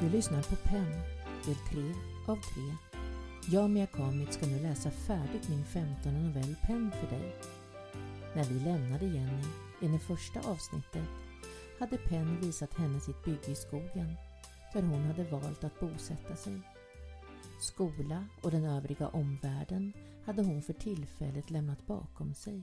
Du 0.00 0.08
lyssnar 0.08 0.42
på 0.42 0.56
PEN, 0.56 0.92
del 1.44 1.54
3 1.54 1.94
av 2.26 2.36
3. 2.36 2.42
Jag, 3.52 3.70
Mia 3.70 3.86
Kamit, 3.86 4.32
ska 4.32 4.46
nu 4.46 4.62
läsa 4.62 4.90
färdigt 4.90 5.48
min 5.48 5.64
femtonde 5.64 6.20
novell 6.20 6.54
PEN 6.66 6.90
för 7.00 7.16
dig. 7.16 7.34
När 8.34 8.44
vi 8.44 8.60
lämnade 8.60 9.04
Jenny 9.04 9.44
i 9.80 9.88
det 9.88 9.98
första 9.98 10.40
avsnittet 10.40 11.08
hade 11.78 11.96
Pen 11.96 12.40
visat 12.40 12.74
henne 12.74 13.00
sitt 13.00 13.24
bygge 13.24 13.50
i 13.50 13.54
skogen 13.54 14.16
där 14.72 14.82
hon 14.82 15.04
hade 15.04 15.24
valt 15.24 15.64
att 15.64 15.80
bosätta 15.80 16.36
sig. 16.36 16.60
Skola 17.60 18.24
och 18.42 18.50
den 18.50 18.64
övriga 18.64 19.08
omvärlden 19.08 19.92
hade 20.24 20.42
hon 20.42 20.62
för 20.62 20.72
tillfället 20.72 21.50
lämnat 21.50 21.86
bakom 21.86 22.34
sig. 22.34 22.62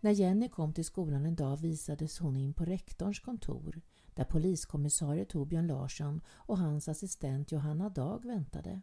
När 0.00 0.10
Jenny 0.10 0.48
kom 0.48 0.72
till 0.72 0.84
skolan 0.84 1.26
en 1.26 1.36
dag 1.36 1.56
visades 1.56 2.18
hon 2.18 2.36
in 2.36 2.52
på 2.52 2.64
rektorns 2.64 3.20
kontor 3.20 3.80
där 4.16 4.24
poliskommissarie 4.24 5.24
Torbjörn 5.24 5.66
Larsson 5.66 6.20
och 6.28 6.58
hans 6.58 6.88
assistent 6.88 7.52
Johanna 7.52 7.88
Dag 7.88 8.24
väntade. 8.24 8.80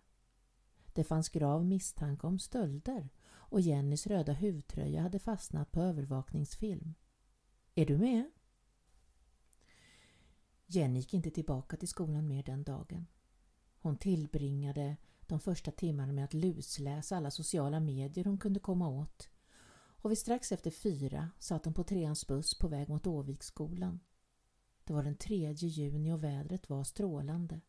Det 0.93 1.03
fanns 1.03 1.29
grav 1.29 1.65
misstanke 1.65 2.27
om 2.27 2.39
stölder 2.39 3.09
och 3.25 3.61
Jennys 3.61 4.07
röda 4.07 4.33
huvtröja 4.33 5.01
hade 5.01 5.19
fastnat 5.19 5.71
på 5.71 5.81
övervakningsfilm. 5.81 6.93
Är 7.75 7.85
du 7.85 7.97
med? 7.97 8.31
Jenny 10.65 10.99
gick 10.99 11.13
inte 11.13 11.31
tillbaka 11.31 11.77
till 11.77 11.87
skolan 11.87 12.27
mer 12.27 12.43
den 12.43 12.63
dagen. 12.63 13.07
Hon 13.79 13.97
tillbringade 13.97 14.97
de 15.21 15.39
första 15.39 15.71
timmarna 15.71 16.13
med 16.13 16.25
att 16.25 16.33
lusläsa 16.33 17.17
alla 17.17 17.31
sociala 17.31 17.79
medier 17.79 18.25
hon 18.25 18.37
kunde 18.37 18.59
komma 18.59 18.87
åt 18.87 19.29
och 19.75 20.11
vid 20.11 20.17
strax 20.17 20.51
efter 20.51 20.71
fyra 20.71 21.29
satt 21.39 21.65
hon 21.65 21.73
på 21.73 21.83
treans 21.83 22.27
buss 22.27 22.59
på 22.59 22.67
väg 22.67 22.89
mot 22.89 23.07
Åviksskolan. 23.07 23.99
Det 24.83 24.93
var 24.93 25.03
den 25.03 25.15
3 25.15 25.53
juni 25.53 26.11
och 26.11 26.23
vädret 26.23 26.69
var 26.69 26.83
strålande. 26.83 27.61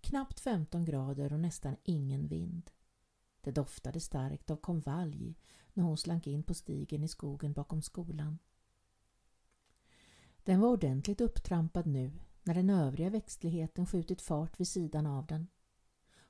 Knappt 0.00 0.40
15 0.40 0.84
grader 0.84 1.32
och 1.32 1.40
nästan 1.40 1.76
ingen 1.84 2.28
vind. 2.28 2.70
Det 3.40 3.50
doftade 3.50 4.00
starkt 4.00 4.50
av 4.50 4.56
konvalj 4.56 5.34
när 5.72 5.84
hon 5.84 5.96
slank 5.96 6.26
in 6.26 6.42
på 6.42 6.54
stigen 6.54 7.02
i 7.02 7.08
skogen 7.08 7.52
bakom 7.52 7.82
skolan. 7.82 8.38
Den 10.44 10.60
var 10.60 10.68
ordentligt 10.68 11.20
upptrampad 11.20 11.86
nu 11.86 12.12
när 12.42 12.54
den 12.54 12.70
övriga 12.70 13.10
växtligheten 13.10 13.86
skjutit 13.86 14.22
fart 14.22 14.60
vid 14.60 14.68
sidan 14.68 15.06
av 15.06 15.26
den. 15.26 15.48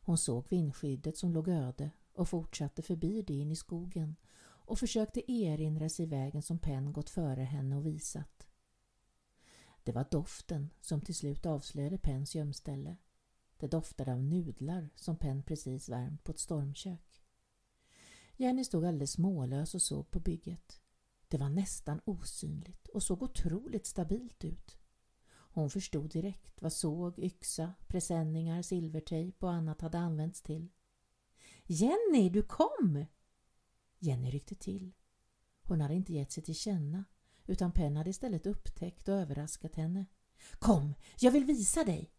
Hon 0.00 0.19
såg 0.19 0.46
vindskyddet 0.48 1.17
som 1.17 1.33
låg 1.33 1.48
öde 1.48 1.91
och 2.14 2.28
fortsatte 2.28 2.83
förbi 2.83 3.22
det 3.22 3.34
in 3.34 3.52
i 3.52 3.56
skogen 3.56 4.17
och 4.44 4.78
försökte 4.78 5.33
erinra 5.33 5.89
sig 5.89 6.06
vägen 6.06 6.42
som 6.42 6.58
Penn 6.58 6.92
gått 6.92 7.11
före 7.11 7.42
henne 7.42 7.77
och 7.77 7.86
visat. 7.86 8.46
Det 9.84 9.92
var 9.92 10.06
doften 10.11 10.70
som 10.80 11.00
till 11.00 11.14
slut 11.14 11.47
avslöjade 11.47 11.98
Penns 11.98 12.34
gömställe. 12.34 12.97
Det 13.56 13.66
doftade 13.66 14.12
av 14.12 14.22
nudlar 14.22 14.91
som 14.94 15.16
Penn 15.16 15.42
precis 15.42 15.89
värmt 15.89 16.24
på 16.24 16.33
ett 16.33 16.39
stormkök. 16.39 17.22
Jenny 18.36 18.64
stod 18.64 18.84
alldeles 18.84 19.19
mållös 19.19 19.74
och 19.74 19.83
såg 19.83 20.11
på 20.11 20.20
bygget. 20.20 20.80
Det 21.28 21.39
var 21.39 21.48
nästan 21.48 22.00
osynligt 22.05 22.89
och 22.89 23.02
såg 23.02 23.22
otroligt 23.22 23.86
stabilt 23.86 24.44
ut. 24.44 24.78
Hon 25.55 25.70
förstod 25.70 26.11
direkt 26.11 26.62
vad 26.62 26.72
såg, 26.72 27.19
yxa, 27.19 27.74
presenningar, 27.89 28.62
silvertejp 28.62 29.46
och 29.46 29.52
annat 29.52 29.80
hade 29.80 29.98
använts 29.98 30.42
till. 30.42 30.69
Jenny, 31.67 32.28
du 32.28 32.42
kom! 32.42 33.06
Jenny 33.98 34.30
ryckte 34.30 34.55
till. 34.55 34.92
Hon 35.62 35.80
hade 35.80 35.94
inte 35.94 36.12
gett 36.12 36.33
sig 36.33 36.42
till 36.42 36.55
känna 36.55 37.05
utan 37.46 37.72
Penn 37.72 37.96
hade 37.96 38.10
istället 38.10 38.46
upptäckt 38.46 39.08
och 39.08 39.14
överraskat 39.14 39.74
henne. 39.74 40.06
Kom, 40.58 40.94
jag 41.20 41.33
vill 41.33 41.44
visa 41.44 41.84
dig! 41.84 42.11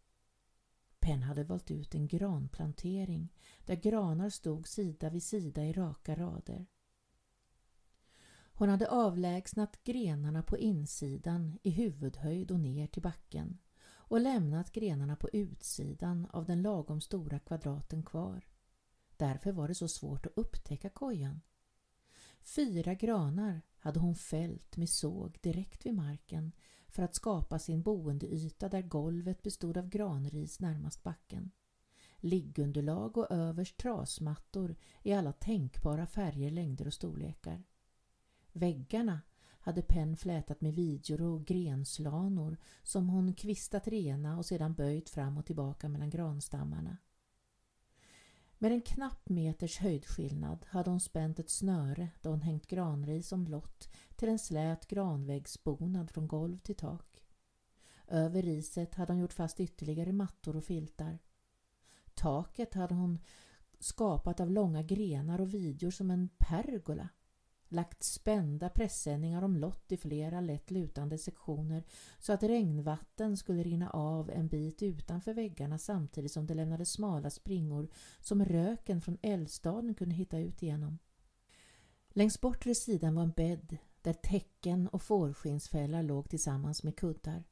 Penn 1.00 1.24
hade 1.24 1.44
valt 1.44 1.72
ut 1.72 1.96
en 1.96 2.08
granplantering 2.08 3.34
där 3.66 3.75
granar 3.75 4.30
stod 4.30 4.68
sida 4.68 5.09
vid 5.09 5.24
sida 5.24 5.66
i 5.66 5.74
raka 5.74 6.16
rader. 6.16 6.66
Hon 8.56 8.70
hade 8.70 8.90
avlägsnat 8.90 9.84
grenarna 9.84 10.44
på 10.44 10.58
insidan 10.58 11.59
i 11.64 11.69
huvudhöjd 11.69 12.52
och 12.52 12.59
ner 12.59 12.88
till 12.88 13.02
backen 13.02 13.58
och 13.86 14.22
lämnat 14.22 14.72
grenarna 14.72 15.16
på 15.16 15.30
utsidan 15.34 16.28
av 16.30 16.46
den 16.46 16.62
lagom 16.62 17.02
stora 17.02 17.40
kvadraten 17.40 18.03
kvar. 18.03 18.48
Därför 19.18 19.52
var 19.52 19.68
det 19.68 19.75
så 19.75 19.88
svårt 19.88 20.25
att 20.25 20.34
upptäcka 20.36 20.90
kojan. 20.90 21.42
Fyra 22.44 22.94
granar 22.94 23.62
hade 23.78 24.00
hon 24.00 24.16
fällt 24.16 24.78
med 24.78 24.90
såg 24.90 25.38
direkt 25.42 25.86
vid 25.86 25.94
marken 25.94 26.52
för 26.88 27.04
att 27.04 27.16
skapa 27.16 27.59
sin 27.59 27.81
boendeyta 27.81 28.70
där 28.70 28.81
golvet 28.81 29.42
bestod 29.42 29.78
av 29.78 29.90
granris 29.90 30.59
närmast 30.59 31.04
backen. 31.04 31.52
Liggunderlag 32.18 33.18
och 33.18 33.31
överst 33.31 33.78
trasmattor 33.78 34.76
i 35.04 35.14
alla 35.14 35.31
tänkbara 35.31 36.08
färger, 36.08 36.52
längder 36.52 36.88
och 36.88 36.94
storlekar. 36.94 37.64
Väggarna 38.52 39.22
hade 39.60 39.81
Penn 39.81 40.18
flätat 40.18 40.62
med 40.62 40.74
vidjor 40.74 41.22
och 41.22 41.46
grenslanor 41.46 42.58
som 42.84 43.10
hon 43.10 43.34
kvistat 43.34 43.88
rena 43.88 44.38
och 44.38 44.46
sedan 44.46 44.74
böjt 44.74 45.10
fram 45.10 45.38
och 45.38 45.46
tillbaka 45.46 45.90
mellan 45.90 46.10
granstammarna. 46.10 46.98
Med 48.63 48.72
en 48.72 48.81
knapp 48.81 49.29
meters 49.29 49.78
höjdskillnad 49.78 50.66
hade 50.69 50.90
hon 50.90 51.00
spänt 51.00 51.40
ett 51.40 51.50
snöre 51.50 52.09
då 52.22 52.29
hon 52.29 52.41
hängt 52.41 52.68
granris 52.68 53.28
som 53.28 53.47
lott 53.47 53.90
till 54.16 54.29
en 54.29 54.40
slät 54.40 54.88
granväggsbonad 54.88 56.12
från 56.12 56.28
golv 56.28 56.57
till 56.57 56.75
tak. 56.75 57.24
Över 58.07 58.41
riset 58.41 58.96
hade 58.96 59.13
hon 59.13 59.19
gjort 59.19 59.34
fast 59.34 59.59
ytterligare 59.59 60.12
mattor 60.12 60.56
och 60.56 60.63
filtar. 60.63 61.19
Taket 62.13 62.74
hade 62.74 62.96
hon 62.96 63.19
skapat 63.79 64.40
av 64.40 64.51
långa 64.51 64.84
grenar 64.84 65.41
och 65.41 65.53
vidjor 65.53 65.91
som 65.91 66.12
en 66.12 66.30
pergola 66.38 67.09
lagt 67.74 68.04
spända 68.04 68.70
pressändningar 68.70 69.42
om 69.42 69.58
lott 69.58 69.92
i 69.92 69.98
flera 69.98 70.42
lätt 70.42 70.72
lutande 70.72 71.18
sektioner 71.18 71.84
så 72.20 72.34
att 72.34 72.44
regnvatten 72.44 73.38
skulle 73.38 73.64
rinna 73.64 73.90
av 73.90 74.30
en 74.30 74.48
bit 74.48 74.84
utanför 74.84 75.34
väggarna 75.34 75.78
samtidigt 75.78 76.32
som 76.32 76.46
det 76.46 76.54
lämnade 76.54 76.86
smala 76.86 77.30
springor 77.30 77.88
som 78.20 78.46
röken 78.46 79.02
från 79.02 79.18
eldstaden 79.22 79.96
kunde 79.96 80.16
hitta 80.16 80.40
ut 80.40 80.64
igenom. 80.64 81.00
Längs 82.10 82.42
bortre 82.42 82.76
sidan 82.76 83.16
var 83.16 83.24
en 83.24 83.32
bädd 83.32 83.78
där 84.02 84.14
täcken 84.14 84.88
och 84.88 85.02
fårskinnsfällar 85.02 86.04
låg 86.04 86.30
tillsammans 86.30 86.84
med 86.84 86.96
kuddar. 86.96 87.44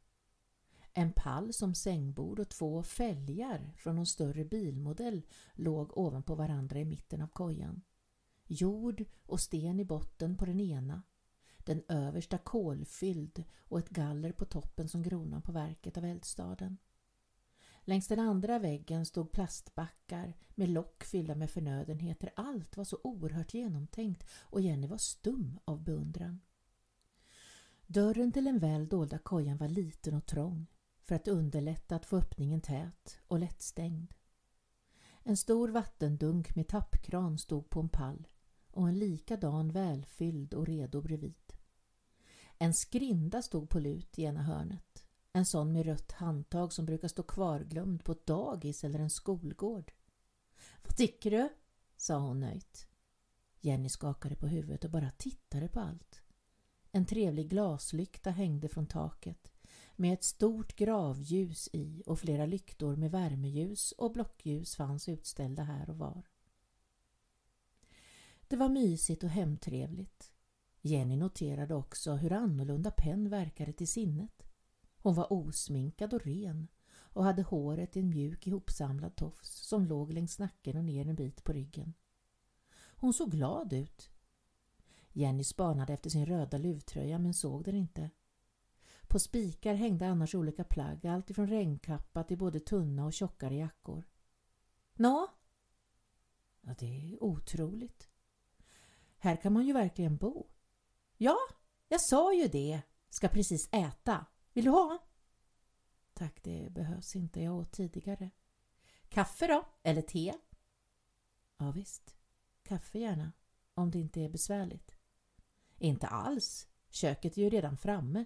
En 0.94 1.14
pall 1.14 1.54
som 1.54 1.76
sängbord 1.76 2.40
och 2.40 2.50
två 2.50 2.84
fälgar 2.84 3.74
från 3.78 3.96
någon 3.96 4.06
större 4.06 4.46
bilmodell 4.46 5.22
låg 5.54 5.98
ovanpå 5.98 6.36
varandra 6.36 6.80
i 6.80 6.86
mitten 6.86 7.22
av 7.22 7.28
kojan 7.28 7.82
jord 8.52 9.06
och 9.26 9.40
sten 9.40 9.80
i 9.80 9.86
botten 9.86 10.38
på 10.38 10.46
den 10.46 10.60
ena, 10.60 11.02
den 11.58 11.84
översta 11.88 12.38
kolfylld 12.38 13.44
och 13.60 13.80
ett 13.80 13.90
galler 13.90 14.32
på 14.32 14.46
toppen 14.46 14.90
som 14.90 15.04
kronan 15.04 15.42
på 15.42 15.52
verket 15.52 15.98
av 15.98 16.06
eldstaden. 16.06 16.78
Längs 17.84 18.08
den 18.08 18.20
andra 18.20 18.60
väggen 18.60 19.06
stod 19.06 19.32
plastbackar 19.32 20.38
med 20.50 20.70
lock 20.70 21.04
fyllda 21.04 21.36
med 21.36 21.52
förnödenheter. 21.52 22.32
Allt 22.36 22.78
var 22.78 22.84
så 22.84 23.00
oerhört 23.04 23.54
genomtänkt 23.54 24.24
och 24.40 24.62
Jenny 24.62 24.88
var 24.88 24.98
stum 24.98 25.60
av 25.66 25.84
beundran. 25.84 26.42
Dörren 27.88 28.32
till 28.32 28.46
den 28.46 28.60
väl 28.60 28.88
dolda 28.88 29.18
kojan 29.18 29.58
var 29.58 29.68
liten 29.68 30.14
och 30.14 30.26
trång 30.26 30.68
för 31.02 31.16
att 31.16 31.28
underlätta 31.28 31.96
att 31.96 32.06
få 32.06 32.18
öppningen 32.18 32.62
tät 32.62 33.20
och 33.28 33.40
lättstängd. 33.40 34.14
En 35.24 35.38
stor 35.38 35.70
vattendunk 35.70 36.56
med 36.56 36.68
tappkran 36.68 37.38
stod 37.38 37.70
på 37.70 37.80
en 37.80 37.90
pall 37.90 38.28
och 38.74 38.88
en 38.88 39.00
likadan 39.00 39.72
välfylld 39.72 40.54
och 40.54 40.68
redo 40.68 41.02
bredvid. 41.02 41.54
En 42.58 42.74
skrinda 42.74 43.42
stod 43.42 43.70
på 43.70 43.80
lut 43.80 44.20
i 44.20 44.24
ena 44.24 44.42
hörnet. 44.42 45.06
En 45.34 45.46
sån 45.46 45.74
med 45.74 45.86
rött 45.86 46.12
handtag 46.12 46.74
som 46.74 46.86
brukar 46.86 47.08
stå 47.08 47.24
kvarglömd 47.24 48.04
på 48.04 48.12
ett 48.12 48.26
dagis 48.26 48.84
eller 48.84 49.00
en 49.00 49.10
skolgård. 49.10 49.92
Vad 50.84 50.98
tycker 50.98 51.32
du? 51.32 51.50
sa 51.98 52.18
hon 52.18 52.40
nöjt. 52.40 52.88
Jenny 53.60 53.90
skakade 53.90 54.36
på 54.36 54.48
huvudet 54.48 54.84
och 54.84 54.92
bara 54.92 55.12
tittade 55.12 55.68
på 55.68 55.80
allt. 55.80 56.22
En 56.92 57.06
trevlig 57.06 57.50
glaslykta 57.50 58.30
hängde 58.30 58.70
från 58.70 58.88
taket 58.88 59.52
med 59.96 60.14
ett 60.14 60.24
stort 60.24 60.76
gravljus 60.76 61.70
i 61.74 62.04
och 62.06 62.20
flera 62.20 62.46
lyktor 62.46 62.96
med 62.96 63.12
värmeljus 63.12 63.92
och 63.92 64.12
blockljus 64.12 64.76
fanns 64.76 65.10
utställda 65.10 65.64
här 65.64 65.90
och 65.90 65.98
var. 65.98 66.31
Det 68.52 68.58
var 68.58 68.70
mysigt 68.70 69.24
och 69.24 69.30
hemtrevligt. 69.30 70.32
Jenny 70.82 71.18
noterade 71.18 71.76
också 71.76 72.14
hur 72.14 72.34
annorlunda 72.34 72.92
Penn 72.92 73.30
verkade 73.30 73.74
till 73.74 73.88
sinnet. 73.88 74.44
Hon 74.98 75.16
var 75.16 75.34
osminkad 75.34 76.14
och 76.14 76.26
ren 76.26 76.68
och 76.94 77.24
hade 77.24 77.42
håret 77.42 77.98
i 77.98 78.00
en 78.00 78.10
mjuk 78.10 78.48
ihopsamlad 78.48 79.16
tofs 79.16 79.68
som 79.68 79.86
låg 79.86 80.14
längs 80.14 80.40
nacken 80.40 80.78
och 80.78 80.86
ner 80.86 81.08
en 81.08 81.16
bit 81.16 81.44
på 81.44 81.54
ryggen. 81.54 81.94
Hon 82.96 83.14
såg 83.14 83.32
glad 83.32 83.74
ut. 83.74 84.10
Jenny 85.12 85.44
spanade 85.44 85.94
efter 85.94 86.10
sin 86.10 86.26
röda 86.26 86.58
luvtröja 86.58 87.20
men 87.20 87.34
såg 87.34 87.64
den 87.64 87.76
inte. 87.76 88.10
På 89.08 89.20
spikar 89.20 89.74
hängde 89.74 90.08
annars 90.08 90.36
olika 90.36 90.64
plagg, 90.64 91.08
allt 91.08 91.30
ifrån 91.30 91.48
regnkappa 91.48 92.24
till 92.24 92.38
både 92.38 92.60
tunna 92.60 93.06
och 93.06 93.14
tjockare 93.14 93.56
jackor. 93.56 94.04
Nå? 94.94 95.28
Ja, 96.62 96.76
det 96.80 97.14
är 97.14 97.24
otroligt. 97.24 98.11
Här 99.24 99.36
kan 99.36 99.54
man 99.54 99.66
ju 99.66 99.74
verkligen 99.74 100.18
bo. 100.18 100.48
Ja, 101.18 101.38
jag 101.88 102.02
sa 102.02 102.34
ju 102.34 102.48
det. 102.48 102.82
Ska 103.10 103.28
precis 103.28 103.70
äta. 103.72 104.26
Vill 104.54 104.66
du 104.66 104.72
ha? 104.72 104.98
Tack, 106.14 106.44
det 106.44 106.72
behövs 106.72 107.16
inte. 107.16 107.42
Jag 107.42 107.56
åt 107.56 107.72
tidigare. 107.72 108.30
Kaffe 109.10 109.48
då? 109.48 109.66
Eller 109.84 110.02
te? 110.02 110.34
Ja, 111.58 111.72
visst. 111.72 112.16
Kaffe 112.64 113.00
gärna. 113.00 113.32
Om 113.74 113.92
det 113.92 114.00
inte 114.00 114.22
är 114.22 114.30
besvärligt. 114.30 114.96
Inte 115.78 116.08
alls. 116.08 116.68
Köket 116.90 117.38
är 117.38 117.42
ju 117.42 117.50
redan 117.50 117.78
framme. 117.78 118.26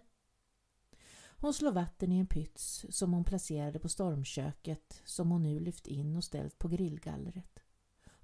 Hon 1.38 1.54
slår 1.54 1.72
vatten 1.72 2.12
i 2.12 2.20
en 2.20 2.28
pyts 2.28 2.86
som 2.90 3.14
hon 3.14 3.24
placerade 3.24 3.80
på 3.80 3.90
stormköket 3.90 5.02
som 5.06 5.32
hon 5.32 5.44
nu 5.44 5.60
lyft 5.60 5.88
in 5.88 6.16
och 6.16 6.24
ställt 6.24 6.60
på 6.60 6.68
grillgallret. 6.68 7.65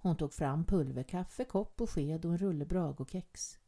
Hon 0.04 0.18
tog 0.18 0.34
fram 0.34 0.66
pulverkaffe, 0.66 1.46
kopp 1.46 1.82
och 1.82 1.90
sked 1.90 2.26
och 2.26 2.32
en 2.32 2.38
rulle 2.38 2.66
Bragokex. 2.66 3.60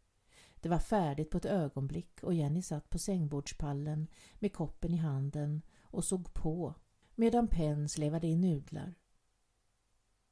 Det 0.56 0.70
var 0.70 0.80
färdigt 0.80 1.30
på 1.30 1.38
ett 1.38 1.46
ögonblick 1.46 2.24
och 2.24 2.34
Jenny 2.34 2.62
satt 2.62 2.90
på 2.90 3.00
sängbordspallen 3.00 4.08
med 4.40 4.54
koppen 4.54 4.94
i 4.94 4.98
handen 4.98 5.62
och 5.82 6.06
såg 6.06 6.34
på 6.34 6.76
medan 7.16 7.48
Penn 7.48 7.90
slevade 7.90 8.28
in 8.28 8.42
nudlar. 8.42 8.96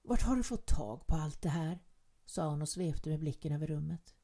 Vart 0.01 0.21
har 0.21 0.35
du 0.35 0.43
fått 0.43 0.67
tag 0.67 1.07
på 1.07 1.15
allt 1.15 1.41
det 1.41 1.49
här? 1.49 1.79
sa 2.25 2.49
hon 2.49 2.61
och 2.61 2.69
svepte 2.69 3.09
med 3.09 3.19
blicken 3.19 3.51
över 3.51 3.67
rummet. 3.67 4.15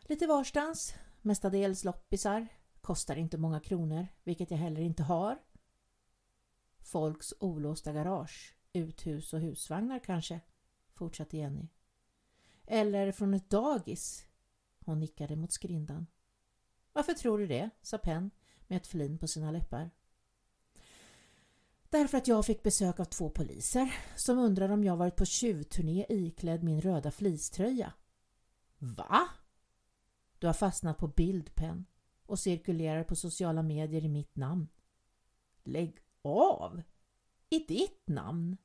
Lite 0.00 0.26
varstans, 0.26 0.94
mestadels 1.22 1.84
loppisar, 1.84 2.48
kostar 2.80 3.16
inte 3.16 3.38
många 3.38 3.60
kronor, 3.60 4.06
vilket 4.24 4.50
jag 4.50 4.58
heller 4.58 4.80
inte 4.80 5.02
har. 5.02 5.38
Folks 6.80 7.34
olåsta 7.40 7.92
garage, 7.92 8.56
uthus 8.74 9.32
och 9.32 9.40
husvagnar 9.40 9.98
kanske, 9.98 10.40
fortsatte 10.94 11.36
Jenny. 11.36 11.68
Eller 12.66 13.12
från 13.12 13.34
ett 13.34 13.50
dagis. 13.50 14.26
Hon 14.84 15.00
nickade 15.00 15.36
mot 15.36 15.52
skrindan. 15.52 16.06
Varför 16.92 17.12
tror 17.12 17.38
du 17.38 17.46
det? 17.46 17.70
sa 17.82 17.98
Penn 17.98 18.30
med 18.66 18.76
ett 18.76 18.86
flin 18.86 19.18
på 19.18 19.28
sina 19.28 19.50
läppar. 19.50 19.90
Därför 21.90 22.18
att 22.18 22.28
jag 22.28 22.46
fick 22.46 22.62
besök 22.62 23.00
av 23.00 23.04
två 23.04 23.30
poliser 23.30 23.94
som 24.16 24.38
undrar 24.38 24.68
om 24.68 24.84
jag 24.84 24.96
varit 24.96 25.16
på 25.16 25.24
tjuvturné 25.24 26.06
iklädd 26.08 26.64
min 26.64 26.80
röda 26.80 27.10
fleecetröja. 27.10 27.92
Va? 28.78 29.28
Du 30.38 30.46
har 30.46 30.54
fastnat 30.54 30.98
på 30.98 31.08
bildpen 31.08 31.86
och 32.26 32.38
cirkulerar 32.38 33.04
på 33.04 33.16
sociala 33.16 33.62
medier 33.62 34.04
i 34.04 34.08
mitt 34.08 34.36
namn. 34.36 34.68
Lägg 35.64 35.98
av! 36.22 36.82
I 37.50 37.58
ditt 37.58 38.08
namn? 38.08 38.56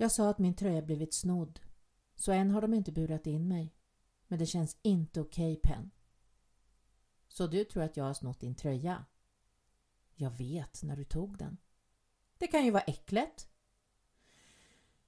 Jag 0.00 0.12
sa 0.12 0.30
att 0.30 0.38
min 0.38 0.54
tröja 0.54 0.82
blivit 0.82 1.14
snodd, 1.14 1.60
så 2.14 2.32
än 2.32 2.50
har 2.50 2.60
de 2.60 2.74
inte 2.74 2.92
burat 2.92 3.26
in 3.26 3.48
mig. 3.48 3.74
Men 4.26 4.38
det 4.38 4.46
känns 4.46 4.76
inte 4.82 5.20
okej, 5.20 5.52
okay, 5.52 5.72
Penn. 5.72 5.90
Så 7.28 7.46
du 7.46 7.64
tror 7.64 7.82
att 7.82 7.96
jag 7.96 8.04
har 8.04 8.14
snott 8.14 8.40
din 8.40 8.54
tröja? 8.54 9.04
Jag 10.14 10.30
vet 10.30 10.82
när 10.82 10.96
du 10.96 11.04
tog 11.04 11.38
den. 11.38 11.56
Det 12.38 12.46
kan 12.46 12.64
ju 12.64 12.70
vara 12.70 12.82
äcklet. 12.82 13.48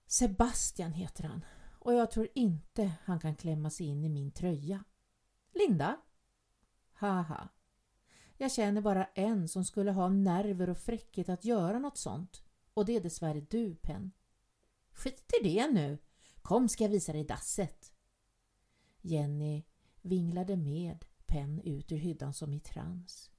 Sebastian 0.07 0.93
heter 0.93 1.25
han 1.25 1.45
och 1.79 1.95
jag 1.95 2.11
tror 2.11 2.29
inte 2.35 2.93
han 3.05 3.21
kan 3.21 3.37
klämma 3.37 3.71
sig 3.71 3.87
in 3.87 4.05
i 4.05 4.09
min 4.09 4.31
tröja. 4.31 4.85
Linda? 5.53 6.01
Haha. 6.93 7.49
Jag 8.37 8.53
känner 8.53 8.81
bara 8.81 9.05
en 9.05 9.49
som 9.49 9.65
skulle 9.65 9.93
ha 9.93 10.09
nerver 10.09 10.71
och 10.71 10.79
fräckhet 10.79 11.29
att 11.29 11.45
göra 11.45 11.79
något 11.79 11.99
sånt. 11.99 12.43
Och 12.75 12.87
det 12.87 12.97
är 12.97 13.01
dessvärre 13.01 13.41
du, 13.41 13.75
Penn. 13.75 14.13
Skit 14.93 15.33
i 15.41 15.45
det 15.45 15.71
nu. 15.71 15.99
Kom 16.43 16.69
ska 16.69 16.85
jag 16.85 16.91
visa 16.91 17.13
dig 17.13 17.25
dasset. 17.25 17.93
Jenny 19.01 19.63
vinglade 20.03 20.57
med 20.57 21.05
Penn 21.27 21.61
ut 21.61 21.93
ur 21.93 21.97
hyddan 21.97 22.35
som 22.35 22.53
i 22.53 22.61
trans. 22.61 23.31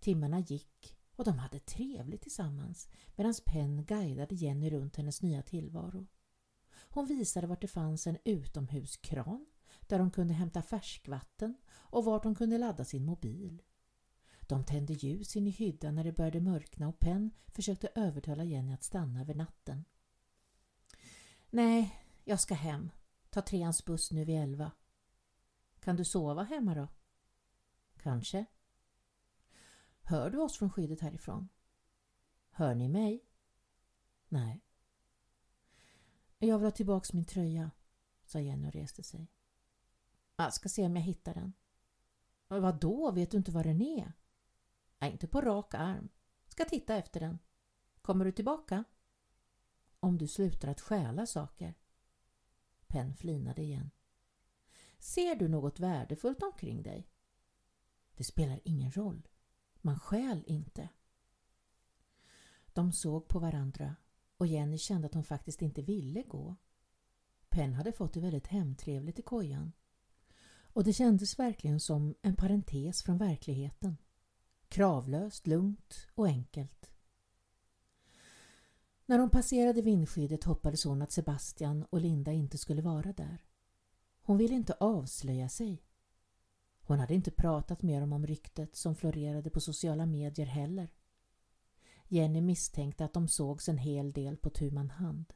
Timmarna 0.00 0.40
gick 0.40 0.96
och 1.16 1.24
de 1.24 1.38
hade 1.38 1.58
trevligt 1.58 2.22
tillsammans 2.22 2.88
medan 3.16 3.34
Penn 3.46 3.84
guidade 3.84 4.34
Jenny 4.34 4.70
runt 4.70 4.96
hennes 4.96 5.22
nya 5.22 5.42
tillvaro. 5.42 6.06
Hon 6.90 7.06
visade 7.06 7.46
vart 7.46 7.60
det 7.60 7.68
fanns 7.68 8.06
en 8.06 8.18
utomhuskran 8.24 9.46
där 9.80 9.98
de 9.98 10.10
kunde 10.10 10.34
hämta 10.34 10.62
färskvatten 10.62 11.56
och 11.66 12.04
vart 12.04 12.22
de 12.22 12.34
kunde 12.34 12.58
ladda 12.58 12.84
sin 12.84 13.04
mobil. 13.04 13.62
De 14.40 14.64
tände 14.64 14.92
ljus 14.92 15.36
in 15.36 15.46
i 15.46 15.50
hyddan 15.50 15.94
när 15.94 16.04
det 16.04 16.12
började 16.12 16.40
mörkna 16.40 16.88
och 16.88 16.98
Penn 16.98 17.30
försökte 17.46 17.88
övertala 17.94 18.44
Jenny 18.44 18.72
att 18.72 18.84
stanna 18.84 19.20
över 19.20 19.34
natten. 19.34 19.84
Nej, 21.54 22.04
jag 22.24 22.40
ska 22.40 22.54
hem. 22.54 22.90
Ta 23.30 23.42
treans 23.42 23.84
buss 23.84 24.12
nu 24.12 24.24
vid 24.24 24.42
elva. 24.42 24.72
Kan 25.80 25.96
du 25.96 26.04
sova 26.04 26.42
hemma 26.42 26.74
då? 26.74 26.88
Kanske. 27.96 28.46
Hör 30.02 30.30
du 30.30 30.38
oss 30.38 30.58
från 30.58 30.70
skyddet 30.70 31.00
härifrån? 31.00 31.48
Hör 32.50 32.74
ni 32.74 32.88
mig? 32.88 33.24
Nej. 34.28 34.64
Jag 36.38 36.58
vill 36.58 36.66
ha 36.66 36.70
tillbaks 36.70 37.12
min 37.12 37.24
tröja, 37.24 37.70
sa 38.24 38.40
Jenny 38.40 38.68
och 38.68 38.72
reste 38.72 39.02
sig. 39.02 39.28
Jag 40.36 40.54
ska 40.54 40.68
se 40.68 40.86
om 40.86 40.96
jag 40.96 41.02
hittar 41.02 41.34
den. 41.34 41.52
Vad 42.48 42.80
då? 42.80 43.10
Vet 43.10 43.30
du 43.30 43.36
inte 43.36 43.52
var 43.52 43.64
den 43.64 43.82
är? 43.82 44.12
Nej, 44.98 45.12
inte 45.12 45.26
på 45.26 45.40
rak 45.40 45.74
arm. 45.74 46.08
Ska 46.48 46.64
titta 46.64 46.94
efter 46.96 47.20
den. 47.20 47.38
Kommer 48.02 48.24
du 48.24 48.32
tillbaka? 48.32 48.84
Om 50.04 50.18
du 50.18 50.28
slutar 50.28 50.68
att 50.68 50.80
stjäla 50.80 51.26
saker. 51.26 51.74
Penn 52.86 53.14
flinade 53.14 53.62
igen. 53.62 53.90
Ser 54.98 55.34
du 55.34 55.48
något 55.48 55.80
värdefullt 55.80 56.42
omkring 56.42 56.82
dig? 56.82 57.08
Det 58.14 58.24
spelar 58.24 58.60
ingen 58.64 58.90
roll. 58.90 59.28
Man 59.80 59.98
stjäl 59.98 60.44
inte. 60.46 60.88
De 62.66 62.92
såg 62.92 63.28
på 63.28 63.38
varandra 63.38 63.96
och 64.36 64.46
Jenny 64.46 64.78
kände 64.78 65.06
att 65.06 65.14
hon 65.14 65.24
faktiskt 65.24 65.62
inte 65.62 65.82
ville 65.82 66.22
gå. 66.22 66.56
Penn 67.48 67.74
hade 67.74 67.92
fått 67.92 68.12
det 68.12 68.20
väldigt 68.20 68.46
hemtrevligt 68.46 69.18
i 69.18 69.22
kojan. 69.22 69.72
Och 70.62 70.84
det 70.84 70.92
kändes 70.92 71.38
verkligen 71.38 71.80
som 71.80 72.14
en 72.22 72.36
parentes 72.36 73.02
från 73.02 73.18
verkligheten. 73.18 73.96
Kravlöst, 74.68 75.46
lugnt 75.46 76.08
och 76.14 76.26
enkelt. 76.26 76.93
När 79.06 79.18
hon 79.18 79.30
passerade 79.30 79.82
vindskyddet 79.82 80.44
hoppades 80.44 80.84
hon 80.84 81.02
att 81.02 81.12
Sebastian 81.12 81.84
och 81.90 82.00
Linda 82.00 82.32
inte 82.32 82.58
skulle 82.58 82.82
vara 82.82 83.12
där. 83.12 83.44
Hon 84.22 84.38
ville 84.38 84.54
inte 84.54 84.72
avslöja 84.72 85.48
sig. 85.48 85.82
Hon 86.80 86.98
hade 86.98 87.14
inte 87.14 87.30
pratat 87.30 87.82
med 87.82 88.02
dem 88.02 88.12
om 88.12 88.26
ryktet 88.26 88.76
som 88.76 88.96
florerade 88.96 89.50
på 89.50 89.60
sociala 89.60 90.06
medier 90.06 90.46
heller. 90.46 90.92
Jenny 92.08 92.40
misstänkte 92.40 93.04
att 93.04 93.12
de 93.12 93.28
sågs 93.28 93.68
en 93.68 93.78
hel 93.78 94.12
del 94.12 94.36
på 94.36 94.50
tu 94.50 94.76
hand. 94.76 95.34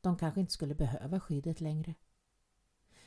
De 0.00 0.16
kanske 0.16 0.40
inte 0.40 0.52
skulle 0.52 0.74
behöva 0.74 1.20
skyddet 1.20 1.60
längre. 1.60 1.94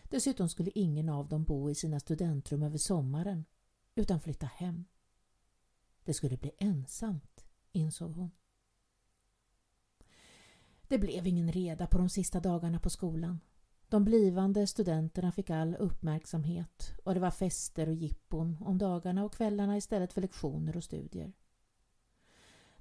Dessutom 0.03 0.49
skulle 0.49 0.71
ingen 0.75 1.09
av 1.09 1.29
dem 1.29 1.43
bo 1.43 1.69
i 1.69 1.75
sina 1.75 1.99
studentrum 1.99 2.63
över 2.63 2.77
sommaren 2.77 3.45
utan 3.95 4.19
flytta 4.19 4.45
hem. 4.45 4.85
Det 6.03 6.13
skulle 6.13 6.37
bli 6.37 6.51
ensamt, 6.57 7.45
insåg 7.71 8.15
hon. 8.15 8.31
Det 10.87 10.97
blev 10.97 11.27
ingen 11.27 11.51
reda 11.51 11.87
på 11.87 11.97
de 11.97 12.09
sista 12.09 12.39
dagarna 12.39 12.79
på 12.79 12.89
skolan. 12.89 13.39
De 13.89 14.03
blivande 14.03 14.67
studenterna 14.67 15.31
fick 15.31 15.49
all 15.49 15.75
uppmärksamhet 15.75 16.93
och 17.03 17.13
det 17.13 17.19
var 17.19 17.31
fester 17.31 17.87
och 17.87 17.93
jippon 17.93 18.57
om 18.61 18.77
dagarna 18.77 19.25
och 19.25 19.33
kvällarna 19.33 19.77
istället 19.77 20.13
för 20.13 20.21
lektioner 20.21 20.77
och 20.77 20.83
studier. 20.83 21.33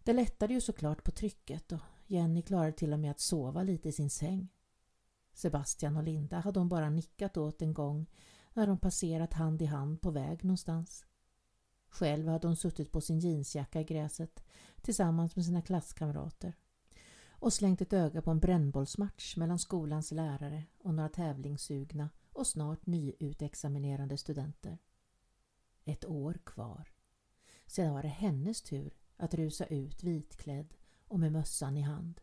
Det 0.03 0.13
lättade 0.13 0.55
ju 0.55 0.61
såklart 0.61 1.05
på 1.05 1.11
trycket 1.11 1.73
och 1.73 1.81
Jenny 2.07 2.43
klarade 2.43 2.73
till 2.73 2.93
och 2.93 2.99
med 2.99 3.11
att 3.11 3.21
sova 3.21 3.63
lite 3.63 3.89
i 3.89 3.93
sin 3.93 4.11
säng. 4.11 4.49
Sebastian 5.35 5.97
och 5.97 6.03
Linda 6.03 6.39
hade 6.39 6.61
hon 6.61 6.69
bara 6.69 6.91
nickat 6.91 7.37
åt 7.37 7.63
en 7.63 7.75
gång 7.75 8.07
när 8.53 8.67
de 8.67 8.79
passerat 8.79 9.33
hand 9.33 9.63
i 9.63 9.65
hand 9.65 10.01
på 10.01 10.11
väg 10.11 10.45
någonstans. 10.45 11.07
Själv 11.89 12.29
hade 12.29 12.47
hon 12.47 12.57
suttit 12.57 12.93
på 12.93 13.01
sin 13.01 13.19
jeansjacka 13.19 13.81
i 13.81 13.85
gräset 13.85 14.45
tillsammans 14.83 15.37
med 15.37 15.45
sina 15.45 15.63
klasskamrater 15.63 16.55
och 17.39 17.53
slängt 17.53 17.81
ett 17.81 17.93
öga 17.93 18.23
på 18.23 18.31
en 18.31 18.41
brännbollsmatch 18.41 19.37
mellan 19.37 19.59
skolans 19.59 20.13
lärare 20.13 20.65
och 20.79 20.95
några 20.95 21.09
tävlingssugna 21.09 22.11
och 22.33 22.47
snart 22.47 22.87
nyutexaminerade 22.87 24.17
studenter. 24.17 24.79
Ett 25.85 26.05
år 26.05 26.39
kvar. 26.45 26.93
Sedan 27.67 27.95
var 27.95 28.03
det 28.03 28.09
hennes 28.09 28.63
tur 28.63 28.95
att 29.17 29.35
rusa 29.35 29.65
ut 29.65 30.03
vitklädd 30.03 30.75
och 31.09 31.21
med 31.21 31.33
mössan 31.33 31.77
i 31.77 31.83
hand. 31.83 32.21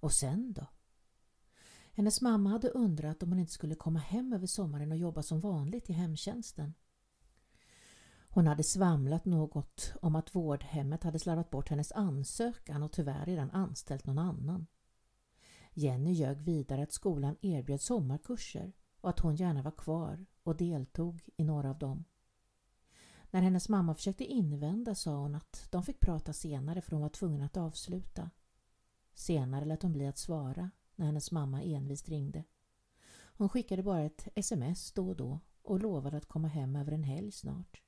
Och 0.00 0.14
sen 0.14 0.52
då? 0.52 0.66
Hennes 1.92 2.20
mamma 2.20 2.50
hade 2.50 2.68
undrat 2.68 3.22
om 3.22 3.28
hon 3.28 3.38
inte 3.38 3.52
skulle 3.52 3.74
komma 3.74 3.98
hem 3.98 4.32
över 4.32 4.46
sommaren 4.46 4.92
och 4.92 4.98
jobba 4.98 5.22
som 5.22 5.40
vanligt 5.40 5.90
i 5.90 5.92
hemtjänsten. 5.92 6.74
Hon 8.34 8.46
hade 8.46 8.62
svamlat 8.62 9.24
något 9.24 9.92
om 10.02 10.16
att 10.16 10.34
vårdhemmet 10.34 11.04
hade 11.04 11.18
slarvat 11.18 11.50
bort 11.50 11.68
hennes 11.68 11.92
ansökan 11.92 12.82
och 12.82 12.92
tyvärr 12.92 13.26
redan 13.26 13.50
anställt 13.50 14.06
någon 14.06 14.18
annan. 14.18 14.66
Jenny 15.72 16.12
ljög 16.12 16.40
vidare 16.40 16.82
att 16.82 16.92
skolan 16.92 17.36
erbjöd 17.40 17.80
sommarkurser 17.80 18.72
och 19.00 19.10
att 19.10 19.20
hon 19.20 19.36
gärna 19.36 19.62
var 19.62 19.70
kvar 19.70 20.26
och 20.42 20.56
deltog 20.56 21.22
i 21.36 21.44
några 21.44 21.70
av 21.70 21.78
dem. 21.78 22.04
När 23.30 23.42
hennes 23.42 23.68
mamma 23.68 23.94
försökte 23.94 24.24
invända 24.24 24.94
sa 24.94 25.16
hon 25.16 25.34
att 25.34 25.68
de 25.70 25.82
fick 25.82 26.00
prata 26.00 26.32
senare 26.32 26.80
för 26.80 26.92
hon 26.92 27.02
var 27.02 27.08
tvungen 27.08 27.42
att 27.42 27.56
avsluta. 27.56 28.30
Senare 29.12 29.64
lät 29.64 29.82
hon 29.82 29.92
bli 29.92 30.06
att 30.06 30.18
svara 30.18 30.70
när 30.96 31.06
hennes 31.06 31.30
mamma 31.30 31.62
envist 31.62 32.08
ringde. 32.08 32.44
Hon 33.36 33.48
skickade 33.48 33.82
bara 33.82 34.02
ett 34.02 34.28
sms 34.34 34.92
då 34.92 35.08
och 35.08 35.16
då 35.16 35.40
och 35.62 35.80
lovade 35.80 36.16
att 36.16 36.28
komma 36.28 36.48
hem 36.48 36.76
över 36.76 36.92
en 36.92 37.04
helg 37.04 37.32
snart. 37.32 37.80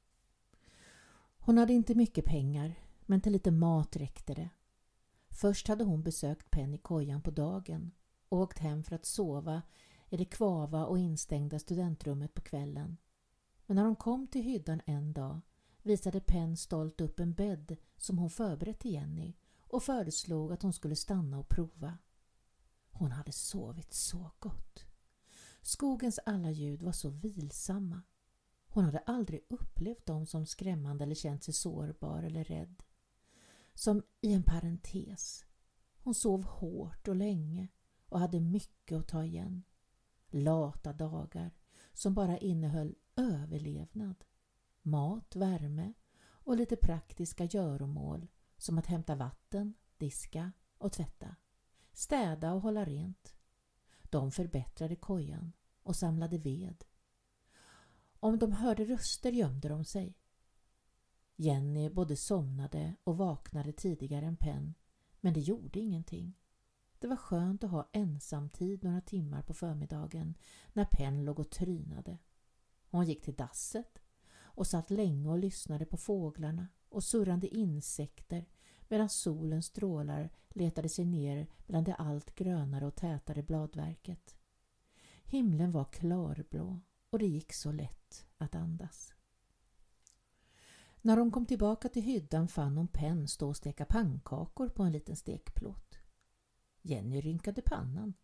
Hon 1.47 1.59
hade 1.59 1.73
inte 1.73 1.95
mycket 1.95 2.25
pengar 2.25 2.75
men 3.01 3.21
till 3.21 3.33
lite 3.33 3.51
mat 3.51 3.97
räckte 3.97 4.35
det. 4.35 4.51
Först 5.31 5.69
hade 5.69 5.85
hon 5.85 6.03
besökt 6.03 6.51
Penn 6.51 6.75
i 6.75 6.79
kojan 6.79 7.23
på 7.23 7.31
dagen 7.31 7.91
och 8.29 8.39
åkt 8.39 8.59
hem 8.59 8.83
för 8.83 8.95
att 8.95 9.07
sova 9.07 9.63
i 10.09 10.17
det 10.17 10.25
kvava 10.25 10.87
och 10.87 10.99
instängda 10.99 11.59
studentrummet 11.59 12.35
på 12.35 12.41
kvällen. 12.41 12.97
Men 13.67 13.77
när 13.77 13.85
hon 13.85 13.97
kom 13.97 14.27
till 14.27 14.43
hyddan 14.43 14.81
en 14.87 15.13
dag 15.13 15.41
visade 15.83 16.21
Penn 16.21 16.57
stolt 16.57 17.01
upp 17.01 17.21
en 17.21 17.35
bädd 17.35 17.77
som 17.97 18.19
hon 18.19 18.31
förberett 18.31 18.79
till 18.79 18.93
Jenny 18.93 19.35
och 19.61 19.83
föreslog 19.83 20.53
att 20.53 20.63
hon 20.63 20.73
skulle 20.73 20.97
stanna 20.97 21.39
och 21.39 21.49
prova. 21.49 21.99
Hon 22.91 23.13
hade 23.13 23.33
sovit 23.33 23.95
så 23.95 24.31
gott. 24.39 24.85
Skogens 25.63 26.21
alla 26.27 26.51
ljud 26.51 26.83
var 26.83 26.93
så 26.93 27.09
vilsamma. 27.11 28.03
Hon 28.77 28.85
hade 28.85 28.99
aldrig 28.99 29.41
upplevt 29.49 30.07
dem 30.07 30.27
som 30.27 30.47
skrämmande 30.47 31.05
eller 31.05 31.15
känt 31.15 31.45
sig 31.45 31.55
sårbar 31.55 32.23
eller 32.23 32.45
rädd. 32.45 32.83
Som 33.75 34.03
i 34.21 34.33
en 34.33 34.43
parentes. 34.43 35.45
Hon 35.99 36.15
sov 36.15 36.45
hårt 36.45 37.09
och 37.09 37.17
länge 37.17 37.69
och 38.09 38.21
hade 38.21 38.41
mycket 38.41 38.99
att 38.99 39.09
ta 39.09 39.25
igen. 39.25 39.63
Lata 40.29 40.93
dagar 40.93 41.51
som 41.93 42.15
bara 42.15 42.39
innehöll 42.39 42.95
överlevnad, 43.17 44.25
mat, 44.83 45.37
värme 45.37 45.93
och 46.21 46.57
lite 46.57 46.77
praktiska 46.77 47.45
göromål 47.45 48.27
som 48.57 48.79
att 48.79 48.87
hämta 48.87 49.15
vatten, 49.15 49.75
diska 49.97 50.53
och 50.79 50.93
tvätta, 50.93 51.37
städa 51.93 52.53
och 52.53 52.61
hålla 52.61 52.85
rent. 52.85 53.35
De 54.03 54.31
förbättrade 54.31 54.97
kojan 54.97 55.53
och 55.83 55.97
samlade 55.97 56.39
ved. 56.39 56.85
Om 58.21 58.39
de 58.39 58.53
hörde 58.53 58.85
röster 58.85 59.33
gömde 59.33 59.69
de 59.69 59.85
sig. 59.85 60.15
Jenny 61.37 61.91
både 61.91 62.17
somnade 62.17 62.95
och 63.05 63.19
vaknade 63.19 63.73
tidigare 63.73 64.27
än 64.27 64.37
Penn 64.37 64.75
men 65.21 65.35
det 65.35 65.41
gjorde 65.41 65.81
ingenting. 65.81 66.35
Det 66.99 67.07
var 67.07 67.17
skönt 67.17 67.65
att 67.65 67.71
ha 67.71 67.89
ensamtid 67.93 68.85
några 68.85 69.01
timmar 69.01 69.43
på 69.43 69.55
förmiddagen 69.55 70.35
när 70.73 70.85
Penn 70.85 71.25
låg 71.25 71.39
och 71.39 71.51
trynade. 71.51 72.19
Hon 72.91 73.07
gick 73.07 73.23
till 73.23 73.35
dasset 73.35 73.99
och 74.39 74.67
satt 74.67 74.91
länge 74.91 75.29
och 75.29 75.39
lyssnade 75.39 75.87
på 75.87 75.97
fåglarna 75.97 76.69
och 76.89 77.05
surrande 77.05 77.49
insekter 77.49 78.47
medan 78.89 79.09
solens 79.09 79.67
strålar 79.67 80.31
letade 80.49 80.89
sig 80.89 81.05
ner 81.05 81.47
bland 81.67 81.87
det 81.87 81.95
allt 81.95 82.35
grönare 82.35 82.87
och 82.87 82.97
tätare 82.97 83.43
bladverket. 83.43 84.37
Himlen 85.25 85.73
var 85.73 85.85
klarblå 85.85 86.81
och 87.11 87.19
det 87.19 87.27
gick 87.27 87.53
så 87.53 87.73
lätt 87.73 88.27
att 88.39 88.55
andas. 88.55 89.15
När 91.01 91.17
hon 91.17 91.31
kom 91.31 91.47
tillbaka 91.47 91.89
till 91.89 92.03
hyddan 92.03 92.49
fann 92.49 92.77
hon 92.77 92.89
Penn 92.89 93.29
stå 93.29 93.49
och 93.49 93.57
steka 93.57 93.85
pannkakor 93.85 94.69
på 94.69 94.83
en 94.83 94.93
liten 94.93 95.17
stekplåt. 95.17 95.99
Jenny 96.83 97.21
rynkade 97.21 97.63
pannan. 97.63 98.15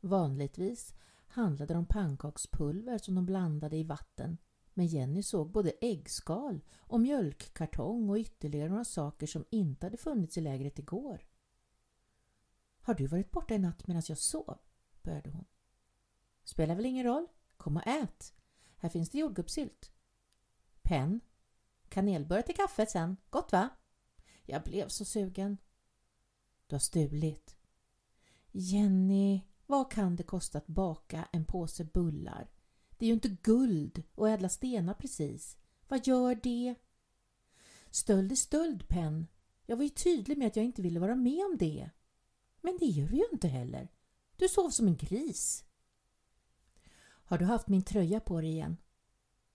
Vanligtvis 0.00 0.94
handlade 1.26 1.74
det 1.74 1.78
om 1.78 1.86
pannkakspulver 1.86 2.98
som 2.98 3.14
de 3.14 3.26
blandade 3.26 3.76
i 3.76 3.84
vatten 3.84 4.38
men 4.78 4.86
Jenny 4.86 5.22
såg 5.22 5.50
både 5.50 5.70
äggskal 5.70 6.60
och 6.78 7.00
mjölkkartong 7.00 8.10
och 8.10 8.16
ytterligare 8.16 8.68
några 8.68 8.84
saker 8.84 9.26
som 9.26 9.44
inte 9.50 9.86
hade 9.86 9.96
funnits 9.96 10.38
i 10.38 10.40
lägret 10.40 10.78
igår. 10.78 11.26
Har 12.80 12.94
du 12.94 13.06
varit 13.06 13.30
borta 13.30 13.54
i 13.54 13.58
natt 13.58 13.86
medan 13.86 14.02
jag 14.08 14.18
sov? 14.18 14.58
började 15.02 15.30
hon. 15.30 15.44
Spelar 16.44 16.74
väl 16.74 16.86
ingen 16.86 17.04
roll. 17.04 17.26
Kom 17.58 17.76
och 17.76 17.86
ät. 17.86 18.34
Här 18.76 18.88
finns 18.88 19.10
det 19.10 19.18
jordgubbssylt. 19.18 19.92
Penn. 20.82 21.20
Kanelbullar 21.88 22.42
till 22.42 22.56
kaffet 22.56 22.90
sen. 22.90 23.16
Gott 23.30 23.52
va? 23.52 23.68
Jag 24.44 24.62
blev 24.62 24.88
så 24.88 25.04
sugen. 25.04 25.58
Du 26.66 26.74
har 26.74 26.80
stulit. 26.80 27.56
Jenny, 28.50 29.40
vad 29.66 29.92
kan 29.92 30.16
det 30.16 30.22
kosta 30.22 30.58
att 30.58 30.66
baka 30.66 31.28
en 31.32 31.44
påse 31.44 31.84
bullar? 31.84 32.50
Det 32.90 33.04
är 33.04 33.06
ju 33.06 33.14
inte 33.14 33.36
guld 33.42 34.02
och 34.14 34.28
ädla 34.28 34.48
stenar 34.48 34.94
precis. 34.94 35.56
Vad 35.88 36.06
gör 36.06 36.34
det? 36.34 36.74
Stöld 37.90 38.32
är 38.32 38.36
stöld, 38.36 38.88
Penn. 38.88 39.26
Jag 39.66 39.76
var 39.76 39.84
ju 39.84 39.90
tydlig 39.90 40.38
med 40.38 40.46
att 40.46 40.56
jag 40.56 40.64
inte 40.64 40.82
ville 40.82 41.00
vara 41.00 41.14
med 41.14 41.44
om 41.44 41.56
det. 41.58 41.90
Men 42.60 42.78
det 42.78 42.86
gör 42.86 43.08
du 43.08 43.16
ju 43.16 43.28
inte 43.32 43.48
heller. 43.48 43.88
Du 44.36 44.48
sov 44.48 44.70
som 44.70 44.86
en 44.86 44.96
gris. 44.96 45.64
Har 47.28 47.38
du 47.38 47.44
haft 47.44 47.68
min 47.68 47.82
tröja 47.82 48.20
på 48.20 48.40
dig 48.40 48.50
igen? 48.50 48.76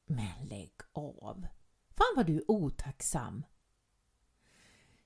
Men 0.05 0.47
lägg 0.47 0.73
av! 0.91 1.47
Fan 1.89 2.13
vad 2.15 2.25
du 2.25 2.37
är 2.37 2.51
otacksam! 2.51 3.45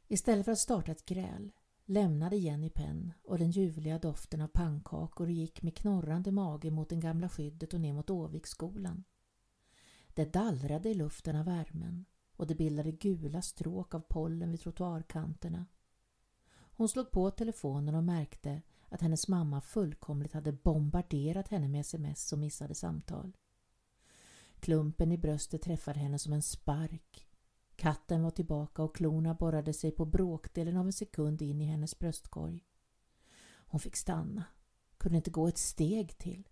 Istället 0.07 0.45
för 0.45 0.51
att 0.51 0.59
starta 0.59 0.91
ett 0.91 1.05
gräl 1.05 1.51
lämnade 1.85 2.35
Jenny 2.35 2.69
Penn 2.69 3.13
och 3.23 3.37
den 3.37 3.51
ljuvliga 3.51 3.99
doften 3.99 4.41
av 4.41 4.47
pannkakor 4.47 5.25
och 5.25 5.31
gick 5.31 5.61
med 5.61 5.77
knorrande 5.77 6.31
mage 6.31 6.71
mot 6.71 6.89
det 6.89 6.95
gamla 6.95 7.29
skyddet 7.29 7.73
och 7.73 7.81
ner 7.81 7.93
mot 7.93 8.09
Åviksskolan. 8.09 9.03
Det 10.07 10.33
dallrade 10.33 10.89
i 10.89 10.93
luften 10.93 11.35
av 11.35 11.45
värmen 11.45 12.05
och 12.35 12.47
det 12.47 12.55
bildade 12.55 12.91
gula 12.91 13.41
stråk 13.41 13.95
av 13.95 13.99
pollen 13.99 14.51
vid 14.51 14.61
trottoarkanterna. 14.61 15.65
Hon 16.49 16.89
slog 16.89 17.11
på 17.11 17.31
telefonen 17.31 17.95
och 17.95 18.03
märkte 18.03 18.61
att 18.89 19.01
hennes 19.01 19.27
mamma 19.27 19.61
fullkomligt 19.61 20.33
hade 20.33 20.51
bombarderat 20.51 21.47
henne 21.47 21.67
med 21.67 21.81
sms 21.81 22.33
och 22.33 22.39
missade 22.39 22.75
samtal. 22.75 23.37
Klumpen 24.59 25.11
i 25.11 25.17
bröstet 25.17 25.61
träffade 25.61 25.99
henne 25.99 26.19
som 26.19 26.33
en 26.33 26.41
spark 26.41 27.27
Katten 27.77 28.23
var 28.23 28.31
tillbaka 28.31 28.83
och 28.83 28.95
klorna 28.95 29.33
borrade 29.33 29.73
sig 29.73 29.91
på 29.91 30.05
bråkdelen 30.05 30.77
av 30.77 30.85
en 30.85 30.93
sekund 30.93 31.41
in 31.41 31.61
i 31.61 31.65
hennes 31.65 31.99
bröstkorg. 31.99 32.63
Hon 33.55 33.79
fick 33.79 33.95
stanna, 33.95 34.43
kunde 34.97 35.17
inte 35.17 35.31
gå 35.31 35.47
ett 35.47 35.57
steg 35.57 36.17
till. 36.17 36.49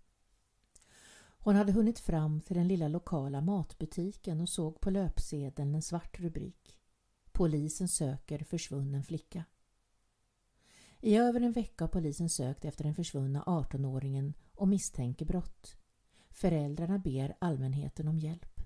Hon 1.17 1.55
hade 1.55 1.71
hunnit 1.71 1.99
fram 1.99 2.41
till 2.41 2.57
den 2.57 2.67
lilla 2.67 2.87
lokala 2.87 3.41
matbutiken 3.41 4.41
och 4.41 4.49
såg 4.49 4.81
på 4.81 4.89
löpsedeln 4.89 5.75
en 5.75 5.81
svart 5.81 6.19
rubrik. 6.19 6.77
Polisen 7.31 7.87
söker 7.87 8.39
försvunnen 8.39 9.03
flicka. 9.03 9.43
I 11.05 11.15
över 11.15 11.41
en 11.41 11.51
vecka 11.51 11.83
har 11.83 11.89
polisen 11.89 12.29
sökt 12.29 12.65
efter 12.65 12.83
den 12.83 12.95
försvunna 12.95 13.43
18-åringen 13.43 14.33
och 14.53 14.67
misstänker 14.67 15.25
brott. 15.25 15.75
Föräldrarna 16.29 16.99
ber 16.99 17.35
allmänheten 17.39 18.07
om 18.07 18.19
hjälp. 18.19 18.61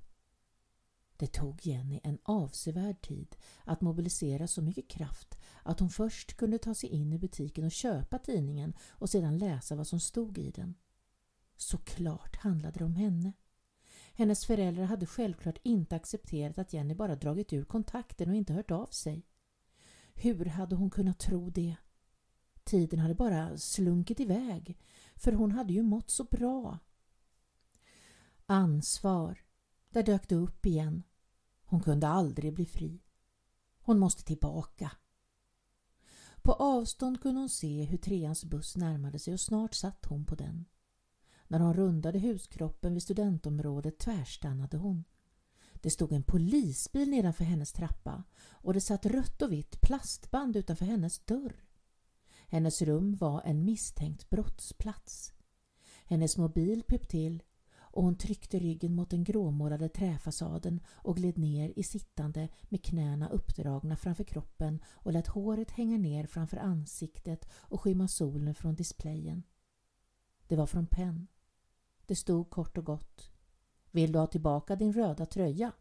Det 1.18 1.28
tog 1.28 1.66
Jenny 1.66 2.00
en 2.04 2.18
avsevärd 2.24 3.02
tid 3.02 3.36
att 3.64 3.82
mobilisera 3.82 4.48
så 4.48 4.62
mycket 4.62 4.88
kraft 4.88 5.40
att 5.64 5.80
hon 5.80 5.90
först 5.90 6.38
kunde 6.38 6.58
ta 6.58 6.74
sig 6.74 6.90
in 6.90 7.14
i 7.14 7.20
butiken 7.20 7.66
och 7.66 7.72
köpa 7.72 8.20
tidningen 8.20 8.74
och 8.90 9.10
sedan 9.10 9.38
läsa 9.38 9.76
vad 9.76 9.88
som 9.88 10.00
stod 10.00 10.38
i 10.38 10.52
den. 10.52 10.76
Såklart 11.58 12.36
handlade 12.36 12.80
det 12.80 12.86
om 12.86 12.96
henne. 12.96 13.34
Hennes 14.14 14.46
föräldrar 14.46 14.84
hade 14.84 15.06
självklart 15.06 15.60
inte 15.64 15.96
accepterat 15.96 16.58
att 16.58 16.74
Jenny 16.74 16.96
bara 16.96 17.16
dragit 17.16 17.54
ur 17.54 17.64
kontakten 17.64 18.30
och 18.30 18.36
inte 18.36 18.54
hört 18.54 18.72
av 18.72 18.88
sig. 18.88 19.26
Hur 20.14 20.46
hade 20.46 20.76
hon 20.76 20.90
kunnat 20.90 21.20
tro 21.20 21.50
det? 21.50 21.76
Tiden 22.70 23.00
hade 23.00 23.16
bara 23.16 23.58
slunkit 23.58 24.20
iväg, 24.20 24.78
för 25.16 25.32
hon 25.32 25.52
hade 25.52 25.74
ju 25.74 25.84
mått 25.84 26.10
så 26.10 26.24
bra. 26.24 26.80
Ansvar, 28.46 29.44
där 29.90 30.04
dök 30.04 30.30
det 30.30 30.36
upp 30.36 30.66
igen. 30.66 31.04
Hon 31.66 31.82
kunde 31.82 32.08
aldrig 32.08 32.54
bli 32.54 32.66
fri. 32.66 33.02
Hon 33.80 34.00
måste 34.00 34.24
tillbaka. 34.24 34.92
På 36.42 36.54
avstånd 36.54 37.22
kunde 37.22 37.40
hon 37.40 37.50
se 37.50 37.84
hur 37.84 37.98
treans 37.98 38.46
buss 38.46 38.76
närmade 38.76 39.20
sig 39.20 39.34
och 39.34 39.40
snart 39.40 39.74
satt 39.74 40.06
hon 40.06 40.26
på 40.26 40.36
den. 40.36 40.66
När 41.48 41.60
hon 41.60 41.74
rundade 41.74 42.20
huskroppen 42.20 42.94
vid 42.94 43.04
studentområdet 43.04 44.00
tvärstannade 44.00 44.78
hon. 44.78 45.04
Det 45.74 45.90
stod 45.90 46.12
en 46.12 46.24
polisbil 46.24 47.10
nedanför 47.10 47.44
hennes 47.44 47.72
trappa 47.72 48.24
och 48.50 48.74
det 48.74 48.82
satt 48.82 49.06
rött 49.06 49.42
och 49.42 49.52
vitt 49.52 49.82
plastband 49.82 50.56
utanför 50.56 50.86
hennes 50.86 51.20
dörr. 51.20 51.69
Hennes 52.50 52.82
rum 52.82 53.16
var 53.16 53.42
en 53.46 53.66
misstänkt 53.66 54.30
brottsplats. 54.30 55.34
Hennes 56.06 56.38
mobil 56.38 56.84
pep 56.84 57.08
till 57.08 57.44
och 57.92 58.04
hon 58.04 58.18
tryckte 58.18 58.60
ryggen 58.60 58.96
mot 58.96 59.10
den 59.10 59.24
gråmålade 59.24 59.90
träfasaden 59.90 60.80
och 60.88 61.16
gled 61.16 61.38
ner 61.38 61.74
i 61.76 61.84
sittande 61.84 62.50
med 62.70 62.84
knäna 62.84 63.30
uppdragna 63.30 63.96
framför 63.96 64.24
kroppen 64.24 64.80
och 64.86 65.14
lät 65.14 65.28
håret 65.28 65.72
hänga 65.72 65.98
ner 65.98 66.26
framför 66.26 66.58
ansiktet 66.58 67.50
och 67.54 67.82
skymma 67.82 68.08
solen 68.08 68.56
från 68.56 68.76
displayen. 68.76 69.44
Det 70.48 70.56
var 70.56 70.66
från 70.66 70.88
Penn. 70.88 71.28
Det 72.06 72.16
stod 72.16 72.50
kort 72.50 72.78
och 72.78 72.86
gott. 72.86 73.32
Vill 73.92 74.12
du 74.12 74.20
ha 74.20 74.28
tillbaka 74.28 74.76
din 74.76 74.94
röda 74.94 75.26
tröja? 75.26 75.72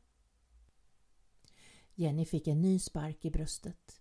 Jenny 1.95 2.25
fick 2.25 2.47
en 2.47 2.61
ny 2.61 2.79
spark 2.79 3.25
i 3.25 3.31
bröstet. 3.31 4.01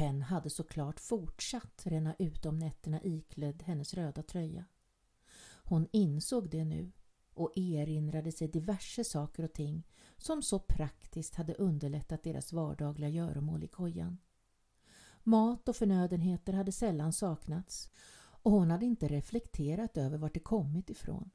Penn 0.00 0.22
hade 0.22 0.50
såklart 0.50 1.00
fortsatt 1.00 1.82
ränna 1.86 2.14
ut 2.18 2.46
om 2.46 2.58
nätterna 2.58 3.02
iklädd 3.02 3.62
hennes 3.62 3.94
röda 3.94 4.22
tröja. 4.22 4.64
Hon 5.64 5.86
insåg 5.92 6.50
det 6.50 6.64
nu 6.64 6.92
och 7.34 7.52
erinrade 7.56 8.32
sig 8.32 8.48
diverse 8.48 9.04
saker 9.04 9.44
och 9.44 9.52
ting 9.52 9.86
som 10.16 10.42
så 10.42 10.58
praktiskt 10.58 11.34
hade 11.34 11.54
underlättat 11.54 12.22
deras 12.22 12.52
vardagliga 12.52 13.08
göromål 13.08 13.64
i 13.64 13.68
kojan. 13.68 14.18
Mat 15.22 15.68
och 15.68 15.76
förnödenheter 15.76 16.52
hade 16.52 16.72
sällan 16.72 17.12
saknats 17.12 17.90
och 18.16 18.52
hon 18.52 18.70
hade 18.70 18.86
inte 18.86 19.08
reflekterat 19.08 19.96
över 19.96 20.18
vart 20.18 20.34
det 20.34 20.40
kommit 20.40 20.90
ifrån. 20.90 21.30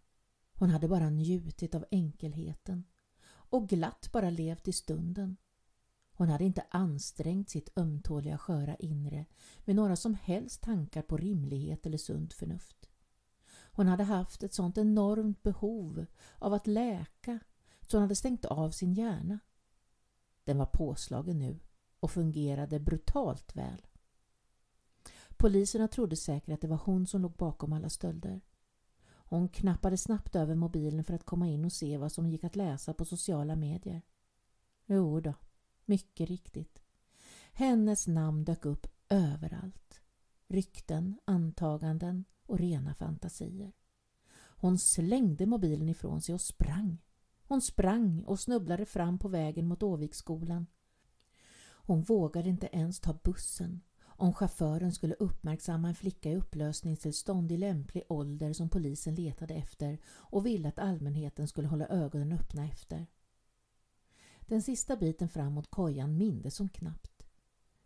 Hon 0.53 0.69
hade 0.69 0.87
bara 0.87 1.09
njutit 1.09 1.75
av 1.75 1.85
enkelheten 1.91 2.83
och 3.27 3.69
glatt 3.69 4.09
bara 4.11 4.29
levt 4.29 4.67
i 4.67 4.73
stunden. 4.73 5.37
Hon 6.17 6.29
hade 6.29 6.43
inte 6.43 6.65
ansträngt 6.69 7.49
sitt 7.49 7.77
ömtåliga 7.77 8.37
sköra 8.37 8.75
inre 8.75 9.25
med 9.65 9.75
några 9.75 9.95
som 9.95 10.13
helst 10.13 10.61
tankar 10.61 11.01
på 11.01 11.17
rimlighet 11.17 11.85
eller 11.85 11.97
sunt 11.97 12.33
förnuft. 12.33 12.89
Hon 13.71 13.87
hade 13.87 14.03
haft 14.03 14.43
ett 14.43 14.53
sånt 14.53 14.77
enormt 14.77 15.43
behov 15.43 16.05
av 16.39 16.53
att 16.53 16.67
läka 16.67 17.39
så 17.87 17.97
hon 17.97 18.01
hade 18.01 18.15
stängt 18.15 18.45
av 18.45 18.71
sin 18.71 18.93
hjärna. 18.93 19.39
Den 20.43 20.57
var 20.57 20.65
påslagen 20.65 21.39
nu 21.39 21.59
och 21.99 22.11
fungerade 22.11 22.79
brutalt 22.79 23.55
väl. 23.55 23.85
Poliserna 25.37 25.87
trodde 25.87 26.15
säkert 26.15 26.53
att 26.53 26.61
det 26.61 26.67
var 26.67 26.81
hon 26.83 27.07
som 27.07 27.21
låg 27.21 27.35
bakom 27.35 27.73
alla 27.73 27.89
stölder. 27.89 28.41
Hon 29.07 29.49
knappade 29.49 29.97
snabbt 29.97 30.35
över 30.35 30.55
mobilen 30.55 31.03
för 31.03 31.13
att 31.13 31.25
komma 31.25 31.47
in 31.47 31.65
och 31.65 31.71
se 31.73 31.97
vad 31.97 32.11
som 32.11 32.27
gick 32.27 32.43
att 32.43 32.55
läsa 32.55 32.93
på 32.93 33.05
sociala 33.05 33.55
medier. 33.55 34.01
Jo 34.85 35.19
då, 35.19 35.33
mycket 35.87 36.29
riktigt. 36.29 36.79
Hennes 37.53 38.07
namn 38.07 38.43
dök 38.43 38.65
upp 38.65 38.87
överallt. 39.09 40.01
Rykten, 40.47 41.19
antaganden 41.25 42.25
och 42.45 42.59
rena 42.59 42.93
fantasier. 42.93 43.73
Hon 44.57 44.79
slängde 44.79 45.45
mobilen 45.45 45.89
ifrån 45.89 46.21
sig 46.21 46.35
och 46.35 46.41
sprang. 46.41 46.97
Hon 47.47 47.61
sprang 47.61 48.23
och 48.23 48.39
snubblade 48.39 48.85
fram 48.85 49.19
på 49.19 49.27
vägen 49.27 49.67
mot 49.67 49.83
Åviksskolan. 49.83 50.67
Hon 51.67 52.01
vågade 52.01 52.49
inte 52.49 52.69
ens 52.71 52.99
ta 52.99 53.13
bussen 53.23 53.81
om 54.17 54.33
chauffören 54.33 54.91
skulle 54.91 55.13
uppmärksamma 55.13 55.87
en 55.87 55.95
flicka 55.95 56.31
i 56.31 56.35
upplösningstillstånd 56.35 57.51
i 57.51 57.57
lämplig 57.57 58.03
ålder 58.09 58.53
som 58.53 58.69
polisen 58.69 59.15
letade 59.15 59.53
efter 59.53 59.99
och 60.05 60.45
ville 60.45 60.67
att 60.67 60.79
allmänheten 60.79 61.47
skulle 61.47 61.67
hålla 61.67 61.87
ögonen 61.87 62.31
öppna 62.31 62.65
efter. 62.65 63.07
Den 64.47 64.61
sista 64.61 64.95
biten 64.95 65.29
fram 65.29 65.53
mot 65.53 65.71
kojan 65.71 66.17
mindes 66.17 66.59
hon 66.59 66.69
knappt. 66.69 67.23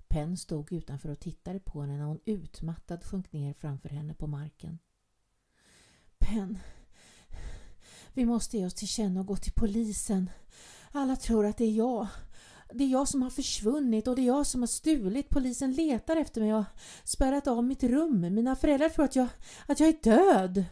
Penn 0.08 0.38
stod 0.38 0.72
utanför 0.72 1.10
och 1.10 1.20
tittade 1.20 1.60
på 1.60 1.82
henne 1.82 1.98
när 1.98 2.06
hon 2.06 2.20
utmattad 2.25 3.04
sjönk 3.04 3.34
ner 3.34 3.54
framför 3.54 3.89
henne 3.89 4.13
på 4.13 4.28
marken. 4.28 4.80
Penn, 6.18 6.60
vi 8.13 8.25
måste 8.25 8.58
ge 8.58 8.66
oss 8.66 8.74
till 8.74 8.88
känna 8.88 9.20
och 9.20 9.25
gå 9.25 9.36
till 9.36 9.53
polisen. 9.55 10.29
Alla 10.92 11.16
tror 11.16 11.46
att 11.46 11.57
det 11.57 11.66
är 11.66 11.72
jag. 11.72 12.07
Det 12.74 12.83
är 12.83 12.88
jag 12.88 13.07
som 13.07 13.22
har 13.22 13.29
försvunnit 13.29 14.07
och 14.07 14.16
det 14.16 14.22
är 14.22 14.27
jag 14.27 14.48
som 14.48 14.62
har 14.62 14.68
stulit. 14.68 15.29
Polisen 15.29 15.72
letar 15.74 16.16
efter 16.16 16.42
mig 16.42 16.53
och 16.53 16.60
har 16.60 16.66
spärrat 17.03 17.48
av 17.48 17.64
mitt 17.64 17.83
rum. 17.83 18.22
Mina 18.22 18.55
föräldrar 18.55 18.90
tror 18.90 19.05
att 19.05 19.16
jag, 19.16 19.27
att 19.68 19.79
jag 19.79 19.90
är 19.90 20.03
död. 20.03 20.66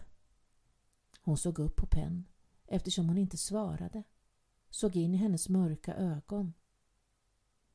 Hon 1.22 1.38
såg 1.38 1.60
upp 1.60 1.76
på 1.76 1.88
Penn 1.88 2.26
eftersom 2.68 3.08
hon 3.08 3.18
inte 3.18 3.38
svarade. 3.38 4.04
Såg 4.78 4.96
in 4.96 5.13
i 5.13 5.18
hennes 5.18 5.50
mörka 5.50 5.96
ögon. 5.96 6.54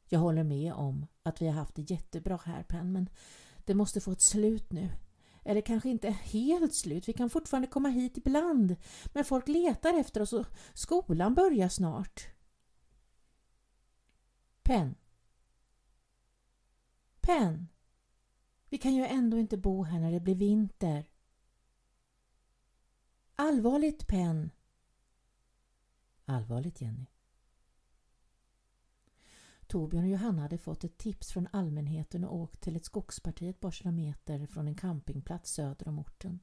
Jag 0.09 0.21
håller 0.21 0.45
med 0.45 0.75
om 0.75 1.07
att 1.23 1.43
vi 1.43 1.47
har 1.47 1.55
haft 1.55 1.75
det 1.75 1.91
jättebra 1.91 2.41
här 2.45 2.63
Penn 2.63 2.93
men 2.93 3.09
det 3.65 3.75
måste 3.75 4.01
få 4.01 4.13
ett 4.13 4.21
slut 4.21 4.73
nu. 4.73 4.91
Eller 5.45 5.61
kanske 5.61 5.89
inte 5.89 6.11
helt 6.11 6.75
slut, 6.75 7.09
vi 7.09 7.13
kan 7.13 7.31
fortfarande 7.31 7.69
komma 7.69 7.89
hit 7.89 8.17
ibland. 8.19 8.77
Men 9.13 9.25
folk 9.25 9.49
letar 9.49 9.95
efter 9.99 10.21
oss 10.21 10.33
och 10.33 10.47
skolan 10.75 11.35
börjar 11.35 11.69
snart. 11.69 12.29
Penn. 14.63 14.95
Penn. 17.21 17.69
Vi 18.69 18.79
kan 18.79 18.95
ju 18.95 19.05
ändå 19.07 19.39
inte 19.39 19.57
bo 19.57 19.83
här 19.83 20.01
när 20.01 20.13
det 20.13 20.21
blir 20.21 20.35
vinter. 20.35 21.11
Allvarligt 23.37 24.07
Penn. 24.07 24.51
Allvarligt 26.25 26.81
Jenny. 26.81 27.07
Torbjörn 29.67 30.05
och 30.05 30.11
Johanna 30.11 30.43
hade 30.43 30.59
fått 30.59 30.85
ett 30.85 30.99
tips 30.99 31.33
från 31.33 31.49
allmänheten 31.53 32.25
och 32.25 32.37
åkt 32.37 32.61
till 32.61 32.77
ett 32.77 32.85
skogsparti 32.85 33.49
ett 33.49 33.61
par 33.61 33.71
kilometer 33.71 34.47
från 34.47 34.69
en 34.69 34.75
campingplats 34.75 35.53
söder 35.53 35.89
om 35.89 35.99
orten. 35.99 36.41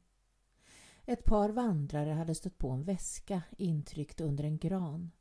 Ett 1.05 1.23
par 1.25 1.49
vandrare 1.49 2.11
hade 2.11 2.35
stött 2.35 2.57
på 2.57 2.69
en 2.69 2.83
väska 2.83 3.41
intryckt 3.57 4.21
under 4.21 4.43
en 4.43 4.57
gran. 4.57 5.11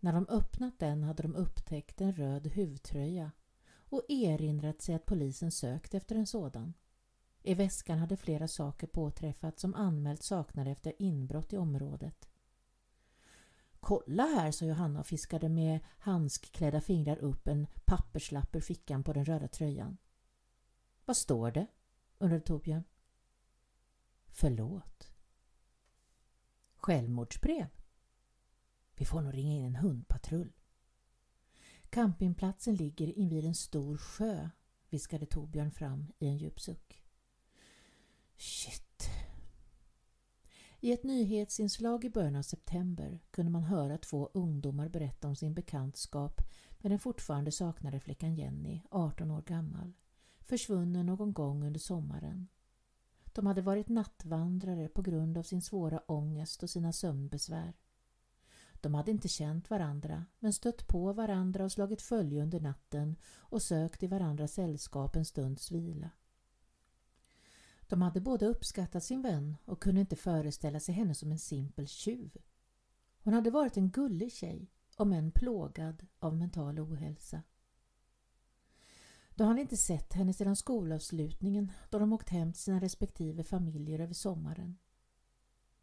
När 0.00 0.12
de 0.12 0.26
öppnat 0.28 0.78
den 0.78 1.02
hade 1.02 1.22
de 1.22 1.34
upptäckt 1.34 2.00
en 2.00 2.12
röd 2.12 2.46
huvtröja 2.46 3.30
och 3.74 4.02
erinrat 4.08 4.82
sig 4.82 4.94
att 4.94 5.06
polisen 5.06 5.50
sökt 5.50 5.94
efter 5.94 6.16
en 6.16 6.26
sådan. 6.26 6.74
I 7.42 7.54
väskan 7.54 7.98
hade 7.98 8.16
flera 8.16 8.48
saker 8.48 8.86
påträffats 8.86 9.60
som 9.60 9.74
anmält 9.74 10.22
saknade 10.22 10.70
efter 10.70 10.92
inbrott 10.98 11.52
i 11.52 11.56
området. 11.56 12.28
Kolla 13.84 14.22
här, 14.22 14.50
sa 14.50 14.64
Johanna 14.64 15.00
och 15.00 15.06
fiskade 15.06 15.48
med 15.48 15.80
handskklädda 15.98 16.80
fingrar 16.80 17.18
upp 17.18 17.48
en 17.48 17.66
papperslapp 17.84 18.56
ur 18.56 18.60
fickan 18.60 19.04
på 19.04 19.12
den 19.12 19.24
röda 19.24 19.48
tröjan. 19.48 19.96
Vad 21.04 21.16
står 21.16 21.50
det? 21.50 21.66
undrade 22.18 22.42
Torbjörn. 22.42 22.84
Förlåt. 24.26 25.12
Självmordsbrev? 26.74 27.66
Vi 28.94 29.04
får 29.04 29.20
nog 29.20 29.34
ringa 29.34 29.52
in 29.52 29.64
en 29.64 29.76
hundpatrull. 29.76 30.52
Campingplatsen 31.90 32.74
ligger 32.74 33.18
invid 33.18 33.44
en 33.44 33.54
stor 33.54 33.96
sjö, 33.96 34.50
viskade 34.88 35.26
Torbjörn 35.26 35.70
fram 35.70 36.12
i 36.18 36.26
en 36.28 36.36
djup 36.36 36.60
suck. 36.60 37.02
Shit. 38.36 38.91
I 40.84 40.92
ett 40.92 41.02
nyhetsinslag 41.02 42.04
i 42.04 42.10
början 42.10 42.36
av 42.36 42.42
september 42.42 43.20
kunde 43.30 43.50
man 43.50 43.62
höra 43.62 43.98
två 43.98 44.30
ungdomar 44.34 44.88
berätta 44.88 45.28
om 45.28 45.36
sin 45.36 45.54
bekantskap 45.54 46.40
med 46.78 46.92
den 46.92 46.98
fortfarande 46.98 47.52
saknade 47.52 48.00
flickan 48.00 48.34
Jenny, 48.34 48.82
18 48.90 49.30
år 49.30 49.42
gammal, 49.42 49.92
försvunnen 50.40 51.06
någon 51.06 51.32
gång 51.32 51.64
under 51.64 51.80
sommaren. 51.80 52.48
De 53.24 53.46
hade 53.46 53.62
varit 53.62 53.88
nattvandrare 53.88 54.88
på 54.88 55.02
grund 55.02 55.38
av 55.38 55.42
sin 55.42 55.62
svåra 55.62 55.98
ångest 55.98 56.62
och 56.62 56.70
sina 56.70 56.92
sömnbesvär. 56.92 57.76
De 58.74 58.94
hade 58.94 59.10
inte 59.10 59.28
känt 59.28 59.70
varandra 59.70 60.26
men 60.38 60.52
stött 60.52 60.88
på 60.88 61.12
varandra 61.12 61.64
och 61.64 61.72
slagit 61.72 62.02
följe 62.02 62.42
under 62.42 62.60
natten 62.60 63.16
och 63.36 63.62
sökt 63.62 64.02
i 64.02 64.06
varandras 64.06 64.52
sällskap 64.52 65.16
en 65.16 65.24
stunds 65.24 65.70
vila. 65.70 66.10
De 67.92 68.02
hade 68.02 68.20
båda 68.20 68.46
uppskattat 68.46 69.04
sin 69.04 69.22
vän 69.22 69.56
och 69.64 69.82
kunde 69.82 70.00
inte 70.00 70.16
föreställa 70.16 70.80
sig 70.80 70.94
henne 70.94 71.14
som 71.14 71.32
en 71.32 71.38
simpel 71.38 71.86
tjuv. 71.86 72.36
Hon 73.22 73.34
hade 73.34 73.50
varit 73.50 73.76
en 73.76 73.90
gullig 73.90 74.32
tjej, 74.32 74.70
om 74.96 75.12
än 75.12 75.32
plågad 75.32 76.06
av 76.18 76.36
mental 76.36 76.80
ohälsa. 76.80 77.42
De 79.34 79.48
hade 79.48 79.60
inte 79.60 79.76
sett 79.76 80.12
henne 80.12 80.32
sedan 80.32 80.56
skolavslutningen 80.56 81.72
då 81.90 81.98
de 81.98 82.12
åkt 82.12 82.28
hem 82.28 82.52
till 82.52 82.62
sina 82.62 82.80
respektive 82.80 83.44
familjer 83.44 83.98
över 83.98 84.14
sommaren. 84.14 84.78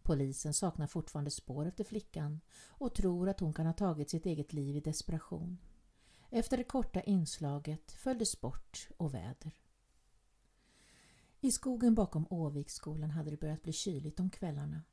Polisen 0.02 0.54
saknar 0.54 0.88
fortfarande 0.88 1.32
spår 1.32 1.66
efter 1.66 1.84
flickan 1.84 2.42
och 2.68 2.96
tror 2.96 3.30
att 3.30 3.40
hon 3.40 3.54
kan 3.54 3.66
ha 3.66 3.74
tagit 3.74 4.10
sitt 4.10 4.26
eget 4.26 4.54
liv 4.54 4.76
i 4.76 4.80
desperation. 4.80 5.58
Efter 6.30 6.58
det 6.58 6.64
korta 6.64 7.02
inslaget 7.02 7.92
följde 7.92 8.26
sport 8.26 8.90
och 8.98 9.14
väder. 9.14 9.69
I 11.42 11.52
skogen 11.52 11.96
bakom 11.96 12.28
Åviksskolan 12.30 13.12
hade 13.12 13.30
det 13.32 13.40
börjat 13.40 13.64
bli 13.64 13.74
kyligt 13.74 14.20
om 14.20 14.30
kvällarna. 14.30 14.84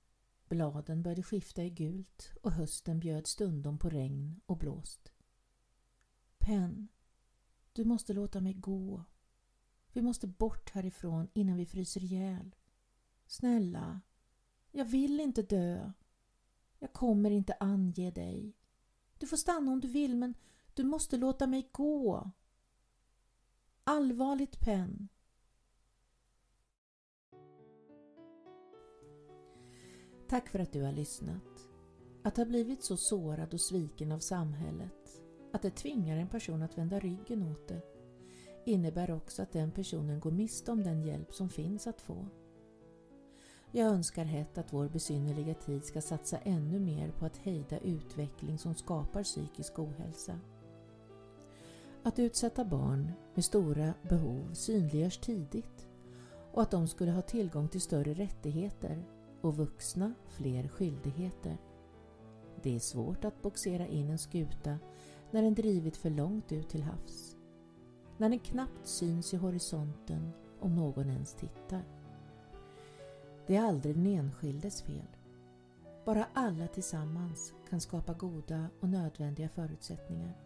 Bladen 0.48 1.02
började 1.02 1.22
skifta 1.22 1.64
i 1.64 1.70
gult 1.70 2.32
och 2.42 2.52
hösten 2.52 3.00
bjöd 3.00 3.26
stundom 3.26 3.78
på 3.78 3.88
regn 3.88 4.40
och 4.46 4.58
blåst. 4.58 5.12
Penn, 6.38 6.88
du 7.72 7.84
måste 7.84 8.12
låta 8.12 8.40
mig 8.40 8.54
gå. 8.54 9.04
Vi 9.92 10.02
måste 10.02 10.26
bort 10.26 10.70
härifrån 10.70 11.28
innan 11.32 11.56
vi 11.56 11.66
fryser 11.66 12.04
ihjäl. 12.04 12.56
Snälla, 13.26 14.00
jag 14.70 14.84
vill 14.84 15.20
inte 15.20 15.42
dö. 15.42 15.92
Jag 16.78 16.92
kommer 16.92 17.30
inte 17.30 17.56
ange 17.60 18.10
dig. 18.10 18.56
Du 19.18 19.26
får 19.26 19.36
stanna 19.36 19.72
om 19.72 19.80
du 19.80 19.88
vill 19.88 20.16
men 20.16 20.34
du 20.74 20.84
måste 20.84 21.16
låta 21.16 21.46
mig 21.46 21.68
gå. 21.72 22.30
Allvarligt 23.84 24.60
Penn. 24.60 25.08
Tack 30.28 30.48
för 30.48 30.58
att 30.58 30.72
du 30.72 30.82
har 30.82 30.92
lyssnat. 30.92 31.68
Att 32.22 32.36
ha 32.36 32.44
blivit 32.44 32.84
så 32.84 32.96
sårad 32.96 33.54
och 33.54 33.60
sviken 33.60 34.12
av 34.12 34.18
samhället 34.18 35.22
att 35.52 35.62
det 35.62 35.70
tvingar 35.70 36.16
en 36.16 36.28
person 36.28 36.62
att 36.62 36.78
vända 36.78 37.00
ryggen 37.00 37.42
åt 37.42 37.68
det 37.68 37.82
innebär 38.64 39.10
också 39.10 39.42
att 39.42 39.52
den 39.52 39.70
personen 39.70 40.20
går 40.20 40.30
miste 40.30 40.72
om 40.72 40.82
den 40.82 41.02
hjälp 41.02 41.34
som 41.34 41.48
finns 41.48 41.86
att 41.86 42.00
få. 42.00 42.26
Jag 43.72 43.88
önskar 43.88 44.24
hett 44.24 44.58
att 44.58 44.72
vår 44.72 44.88
besynnerliga 44.88 45.54
tid 45.54 45.84
ska 45.84 46.00
satsa 46.00 46.38
ännu 46.38 46.80
mer 46.80 47.10
på 47.10 47.26
att 47.26 47.36
hejda 47.36 47.78
utveckling 47.78 48.58
som 48.58 48.74
skapar 48.74 49.22
psykisk 49.22 49.78
ohälsa. 49.78 50.40
Att 52.02 52.18
utsätta 52.18 52.64
barn 52.64 53.12
med 53.34 53.44
stora 53.44 53.94
behov 54.02 54.54
synliggörs 54.54 55.18
tidigt 55.18 55.88
och 56.52 56.62
att 56.62 56.70
de 56.70 56.88
skulle 56.88 57.10
ha 57.10 57.22
tillgång 57.22 57.68
till 57.68 57.80
större 57.80 58.14
rättigheter 58.14 59.04
och 59.40 59.56
vuxna 59.56 60.14
fler 60.28 60.68
skyldigheter. 60.68 61.58
Det 62.62 62.74
är 62.74 62.80
svårt 62.80 63.24
att 63.24 63.42
boxera 63.42 63.86
in 63.86 64.10
en 64.10 64.18
skuta 64.18 64.78
när 65.30 65.42
den 65.42 65.54
drivit 65.54 65.96
för 65.96 66.10
långt 66.10 66.52
ut 66.52 66.68
till 66.68 66.82
havs. 66.82 67.36
När 68.18 68.28
den 68.28 68.38
knappt 68.38 68.86
syns 68.86 69.34
i 69.34 69.36
horisonten 69.36 70.32
om 70.60 70.74
någon 70.74 71.10
ens 71.10 71.34
tittar. 71.34 71.84
Det 73.46 73.56
är 73.56 73.64
aldrig 73.64 73.94
den 73.94 74.06
enskildes 74.06 74.82
fel. 74.82 75.16
Bara 76.04 76.26
alla 76.32 76.66
tillsammans 76.66 77.52
kan 77.70 77.80
skapa 77.80 78.14
goda 78.14 78.66
och 78.80 78.88
nödvändiga 78.88 79.48
förutsättningar. 79.48 80.36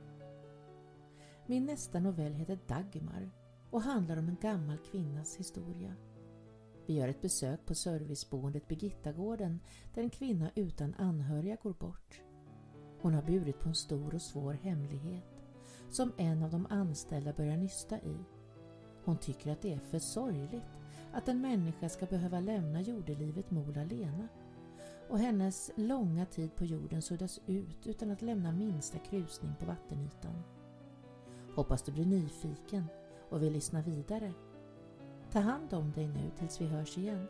Min 1.47 1.65
nästa 1.65 2.01
novell 2.01 2.35
heter 2.35 2.59
Dagmar 2.67 3.31
och 3.71 3.83
handlar 3.83 4.17
om 4.17 4.29
en 4.29 4.37
gammal 4.41 4.79
kvinnas 4.79 5.37
historia. 5.37 5.95
Vi 6.91 6.97
gör 6.97 7.09
ett 7.09 7.23
besök 7.23 7.67
på 7.67 7.75
serviceboendet 7.75 8.69
Birgittagården 8.69 9.61
där 9.95 10.03
en 10.03 10.11
kvinna 10.11 10.51
utan 10.55 10.95
anhöriga 10.95 11.57
går 11.63 11.73
bort. 11.73 12.21
Hon 13.01 13.15
har 13.15 13.23
burit 13.23 13.61
på 13.61 13.69
en 13.69 13.75
stor 13.75 14.15
och 14.15 14.23
svår 14.23 14.53
hemlighet 14.53 15.25
som 15.91 16.13
en 16.17 16.43
av 16.43 16.51
de 16.51 16.67
anställda 16.71 17.33
börjar 17.33 17.57
nysta 17.57 17.97
i. 17.97 18.17
Hon 19.05 19.19
tycker 19.19 19.53
att 19.53 19.63
det 19.63 19.73
är 19.73 19.79
för 19.79 19.99
sorgligt 19.99 20.63
att 21.13 21.29
en 21.29 21.41
människa 21.41 21.89
ska 21.89 22.07
behöva 22.07 22.41
lämna 22.41 22.81
jordelivet 22.81 23.51
mol 23.51 23.79
alena 23.79 24.29
och 25.09 25.19
hennes 25.19 25.71
långa 25.77 26.27
tid 26.27 26.57
på 26.57 26.65
jorden 26.65 27.03
suddas 27.03 27.41
ut 27.47 27.87
utan 27.87 28.11
att 28.11 28.23
lämna 28.23 28.53
minsta 28.53 28.99
krusning 28.99 29.53
på 29.61 29.67
vattenytan. 29.67 30.43
Hoppas 31.55 31.83
du 31.83 31.93
blir 31.93 32.07
nyfiken 32.07 32.85
och 33.29 33.43
vill 33.43 33.53
lyssna 33.53 33.83
vidare. 33.83 34.33
Ta 35.33 35.41
hand 35.41 35.75
om 35.75 35.93
dig 35.93 36.07
nu 36.07 36.31
tills 36.39 36.61
vi 36.61 36.67
hörs 36.67 36.99
igen. 36.99 37.27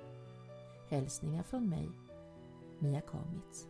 Hälsningar 0.89 1.43
från 1.43 1.69
mig, 1.69 1.89
Mia 2.79 3.01
Kamitz. 3.01 3.69